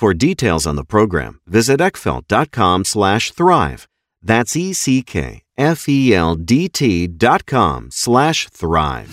For 0.00 0.14
details 0.14 0.66
on 0.66 0.76
the 0.76 0.84
program, 0.84 1.40
visit 1.46 1.78
eckfeldt.com 1.78 2.84
slash 2.86 3.32
thrive. 3.32 3.86
That's 4.22 4.56
E-C-K-F-E-L-D-T 4.56 5.06
dot 7.06 7.44
com 7.44 7.90
slash 7.90 8.48
thrive. 8.48 9.10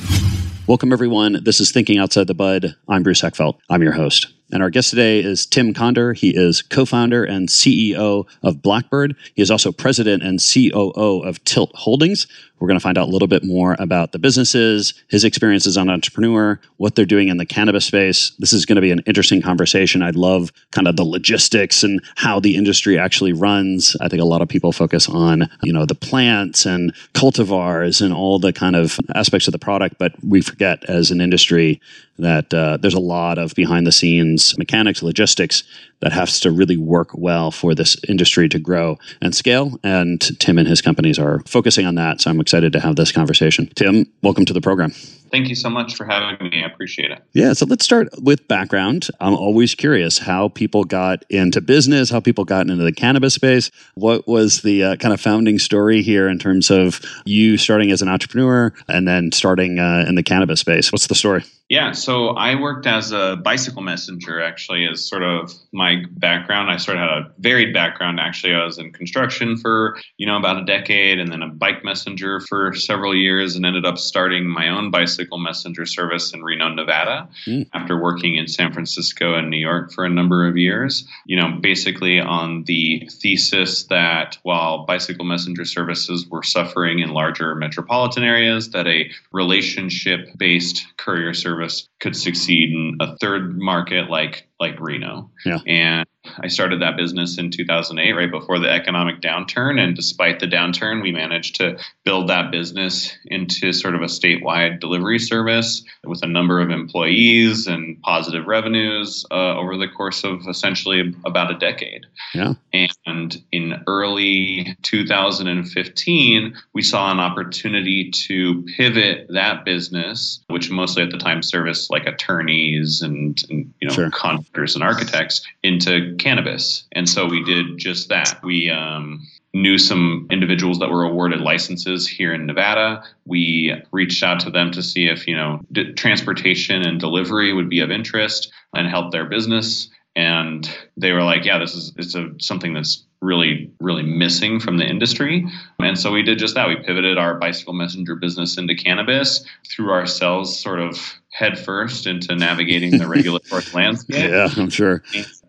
Welcome, 0.65 0.93
everyone. 0.93 1.43
This 1.43 1.59
is 1.59 1.73
Thinking 1.73 1.97
Outside 1.97 2.27
the 2.27 2.33
Bud. 2.33 2.77
I'm 2.87 3.03
Bruce 3.03 3.21
Eckfeldt. 3.21 3.57
I'm 3.69 3.83
your 3.83 3.91
host. 3.91 4.27
And 4.49 4.63
our 4.63 4.69
guest 4.69 4.91
today 4.91 5.19
is 5.19 5.45
Tim 5.45 5.73
Conder. 5.73 6.13
He 6.13 6.29
is 6.29 6.61
co 6.61 6.85
founder 6.85 7.25
and 7.25 7.49
CEO 7.49 8.25
of 8.41 8.61
Blackbird. 8.61 9.17
He 9.35 9.41
is 9.41 9.51
also 9.51 9.73
president 9.73 10.23
and 10.23 10.39
COO 10.39 11.19
of 11.21 11.43
Tilt 11.43 11.71
Holdings. 11.75 12.27
We're 12.59 12.67
going 12.67 12.79
to 12.79 12.83
find 12.83 12.97
out 12.97 13.07
a 13.07 13.11
little 13.11 13.27
bit 13.27 13.43
more 13.43 13.75
about 13.79 14.11
the 14.11 14.19
businesses, 14.19 14.93
his 15.09 15.23
experiences 15.23 15.77
on 15.77 15.89
entrepreneur, 15.89 16.59
what 16.77 16.95
they're 16.95 17.05
doing 17.05 17.27
in 17.27 17.37
the 17.37 17.45
cannabis 17.45 17.85
space. 17.85 18.31
This 18.39 18.53
is 18.53 18.65
going 18.65 18.77
to 18.77 18.81
be 18.81 18.91
an 18.91 19.03
interesting 19.05 19.41
conversation. 19.41 20.01
I 20.01 20.09
love 20.11 20.51
kind 20.71 20.87
of 20.87 20.95
the 20.95 21.03
logistics 21.03 21.83
and 21.83 22.01
how 22.15 22.39
the 22.39 22.55
industry 22.55 22.97
actually 22.97 23.33
runs. 23.33 23.95
I 24.01 24.07
think 24.07 24.21
a 24.21 24.25
lot 24.25 24.41
of 24.41 24.47
people 24.47 24.71
focus 24.71 25.07
on, 25.07 25.49
you 25.61 25.71
know, 25.71 25.85
the 25.85 25.95
plants 25.95 26.65
and 26.65 26.93
cultivars 27.13 28.01
and 28.01 28.13
all 28.13 28.39
the 28.39 28.53
kind 28.53 28.75
of 28.75 28.99
aspects 29.13 29.47
of 29.47 29.51
the 29.51 29.59
product, 29.59 29.97
but 29.97 30.13
we 30.23 30.41
forget 30.41 30.83
as 30.89 31.11
an 31.11 31.21
industry 31.21 31.79
that 32.19 32.53
uh, 32.53 32.77
there's 32.77 32.93
a 32.93 32.99
lot 32.99 33.37
of 33.37 33.53
behind 33.53 33.85
the 33.85 33.91
scenes 33.91 34.57
mechanics, 34.57 35.03
logistics 35.03 35.63
that 35.99 36.11
has 36.11 36.39
to 36.41 36.51
really 36.51 36.77
work 36.77 37.09
well 37.13 37.51
for 37.51 37.73
this 37.73 37.97
industry 38.07 38.47
to 38.49 38.59
grow 38.59 38.97
and 39.21 39.35
scale. 39.35 39.79
And 39.83 40.21
Tim 40.39 40.57
and 40.57 40.67
his 40.67 40.81
companies 40.81 41.17
are 41.17 41.41
focusing 41.47 41.85
on 41.85 41.95
that. 41.95 42.21
So 42.21 42.29
I'm 42.29 42.39
excited 42.39 42.73
to 42.73 42.79
have 42.79 42.95
this 42.95 43.11
conversation. 43.11 43.69
Tim, 43.75 44.05
welcome 44.21 44.45
to 44.45 44.53
the 44.53 44.61
program. 44.61 44.93
Thank 45.31 45.49
you 45.49 45.55
so 45.55 45.69
much 45.69 45.95
for 45.95 46.05
having 46.05 46.49
me. 46.49 46.63
I 46.63 46.67
appreciate 46.67 47.11
it. 47.11 47.21
Yeah, 47.33 47.53
so 47.53 47.65
let's 47.65 47.83
start 47.83 48.09
with 48.21 48.47
background. 48.47 49.09
I'm 49.19 49.33
always 49.33 49.75
curious 49.75 50.17
how 50.17 50.49
people 50.49 50.83
got 50.83 51.23
into 51.29 51.61
business, 51.61 52.09
how 52.09 52.19
people 52.19 52.45
got 52.45 52.69
into 52.69 52.83
the 52.83 52.91
cannabis 52.91 53.33
space. 53.33 53.71
What 53.95 54.27
was 54.27 54.61
the 54.61 54.83
uh, 54.83 54.95
kind 54.97 55.13
of 55.13 55.21
founding 55.21 55.59
story 55.59 56.01
here 56.01 56.27
in 56.27 56.39
terms 56.39 56.71
of 56.71 57.01
you 57.25 57.57
starting 57.57 57.91
as 57.91 58.01
an 58.01 58.07
entrepreneur 58.07 58.73
and 58.87 59.07
then 59.07 59.31
starting 59.31 59.79
uh, 59.79 60.05
in 60.07 60.15
the 60.15 60.23
cannabis 60.23 60.59
space? 60.59 60.91
What's 60.91 61.07
the 61.07 61.15
story? 61.15 61.43
Yeah, 61.69 61.91
so 61.91 62.29
I 62.29 62.55
worked 62.55 62.87
as 62.87 63.11
a 63.11 63.35
bicycle 63.43 63.81
messenger 63.81 64.41
actually 64.41 64.87
as 64.87 65.05
sort 65.05 65.23
of 65.23 65.51
my 65.73 66.03
background. 66.11 66.71
I 66.71 66.77
sort 66.77 66.95
of 66.95 67.01
had 67.01 67.09
a 67.09 67.31
varied 67.39 67.73
background 67.73 68.21
actually. 68.21 68.53
I 68.53 68.63
was 68.63 68.77
in 68.77 68.93
construction 68.93 69.57
for, 69.57 69.97
you 70.15 70.25
know, 70.25 70.37
about 70.37 70.57
a 70.57 70.63
decade 70.63 71.19
and 71.19 71.29
then 71.29 71.41
a 71.41 71.49
bike 71.49 71.83
messenger 71.83 72.39
for 72.39 72.73
several 72.73 73.13
years 73.13 73.57
and 73.57 73.65
ended 73.65 73.85
up 73.85 73.97
starting 73.97 74.47
my 74.47 74.69
own 74.69 74.91
bicycle 74.91 75.16
messenger 75.37 75.85
service 75.85 76.33
in 76.33 76.43
Reno, 76.43 76.69
Nevada 76.69 77.27
mm. 77.45 77.67
after 77.73 78.01
working 78.01 78.35
in 78.35 78.47
San 78.47 78.71
Francisco 78.71 79.33
and 79.33 79.49
New 79.49 79.57
York 79.57 79.91
for 79.91 80.05
a 80.05 80.09
number 80.09 80.47
of 80.47 80.57
years. 80.57 81.07
You 81.25 81.37
know, 81.37 81.57
basically 81.61 82.19
on 82.19 82.63
the 82.63 83.09
thesis 83.11 83.83
that 83.85 84.37
while 84.43 84.85
bicycle 84.85 85.25
messenger 85.25 85.65
services 85.65 86.27
were 86.27 86.43
suffering 86.43 86.99
in 86.99 87.09
larger 87.09 87.55
metropolitan 87.55 88.23
areas 88.23 88.69
that 88.71 88.87
a 88.87 89.09
relationship-based 89.31 90.85
courier 90.97 91.33
service 91.33 91.57
service 91.57 91.89
could 91.99 92.15
succeed 92.15 92.71
in 92.71 92.97
a 92.99 93.17
third 93.17 93.57
market 93.57 94.09
like 94.09 94.46
like 94.59 94.79
Reno. 94.79 95.29
Yeah. 95.45 95.59
And 95.67 96.07
I 96.39 96.47
started 96.47 96.81
that 96.81 96.97
business 96.97 97.37
in 97.37 97.51
2008, 97.51 98.11
right 98.13 98.31
before 98.31 98.59
the 98.59 98.69
economic 98.69 99.21
downturn. 99.21 99.79
And 99.79 99.95
despite 99.95 100.39
the 100.39 100.47
downturn, 100.47 101.01
we 101.01 101.11
managed 101.11 101.55
to 101.57 101.77
build 102.03 102.27
that 102.29 102.51
business 102.51 103.15
into 103.25 103.71
sort 103.71 103.95
of 103.95 104.01
a 104.01 104.05
statewide 104.05 104.79
delivery 104.79 105.19
service 105.19 105.83
with 106.03 106.23
a 106.23 106.27
number 106.27 106.59
of 106.59 106.69
employees 106.69 107.67
and 107.67 108.01
positive 108.01 108.47
revenues 108.47 109.25
uh, 109.31 109.55
over 109.57 109.77
the 109.77 109.87
course 109.87 110.23
of 110.23 110.47
essentially 110.47 111.13
about 111.25 111.51
a 111.51 111.57
decade. 111.57 112.05
Yeah. 112.33 112.53
And 112.73 113.41
in 113.51 113.66
early 113.87 114.75
2015, 114.83 116.55
we 116.73 116.81
saw 116.81 117.11
an 117.11 117.19
opportunity 117.19 118.11
to 118.11 118.63
pivot 118.63 119.27
that 119.29 119.65
business, 119.65 120.43
which 120.47 120.69
mostly 120.69 121.01
at 121.01 121.11
the 121.11 121.17
time 121.17 121.41
serviced 121.41 121.89
like 121.89 122.05
attorneys 122.05 123.01
and, 123.01 123.41
and 123.49 123.73
you 123.79 123.87
know 123.87 123.93
sure. 123.93 124.11
contractors 124.11 124.75
and 124.75 124.83
architects, 124.83 125.45
into 125.63 126.15
cannabis. 126.19 126.83
And 126.91 127.09
so 127.09 127.25
we 127.25 127.43
did 127.43 127.77
just 127.77 128.09
that. 128.09 128.43
We 128.43 128.69
um, 128.69 129.25
knew 129.53 129.77
some 129.77 130.27
individuals 130.29 130.79
that 130.79 130.89
were 130.89 131.03
awarded 131.03 131.41
licenses 131.41 132.07
here 132.07 132.33
in 132.33 132.45
Nevada. 132.45 133.03
We 133.25 133.73
reached 133.91 134.23
out 134.23 134.41
to 134.41 134.51
them 134.51 134.71
to 134.71 134.83
see 134.83 135.07
if, 135.07 135.27
you 135.27 135.35
know, 135.35 135.61
d- 135.71 135.93
transportation 135.93 136.81
and 136.81 136.99
delivery 136.99 137.53
would 137.53 137.69
be 137.69 137.79
of 137.79 137.91
interest 137.91 138.51
and 138.75 138.87
help 138.87 139.11
their 139.11 139.25
business. 139.25 139.89
and 140.15 140.67
they 140.97 141.11
were 141.11 141.21
like, 141.21 141.45
"Yeah, 141.45 141.59
this 141.59 141.75
is 141.75 141.93
it's 141.95 142.15
a 142.15 142.31
something 142.39 142.73
that's 142.73 143.05
really 143.21 143.71
really 143.79 144.03
missing 144.03 144.59
from 144.59 144.77
the 144.77 144.85
industry." 144.85 145.45
And 145.79 145.97
so 145.97 146.11
we 146.11 146.23
did 146.23 146.39
just 146.39 146.55
that. 146.55 146.67
We 146.67 146.75
pivoted 146.75 147.17
our 147.17 147.35
bicycle 147.35 147.73
messenger 147.73 148.15
business 148.15 148.57
into 148.57 148.75
cannabis 148.75 149.45
through 149.69 149.91
ourselves, 149.91 150.57
sort 150.57 150.79
of 150.79 150.99
headfirst 151.29 152.07
into 152.07 152.35
navigating 152.35 152.97
the 152.97 153.07
regulatory 153.15 153.63
landscape. 153.73 154.31
Yeah, 154.31 154.49
I'm 154.55 154.69
sure 154.69 155.03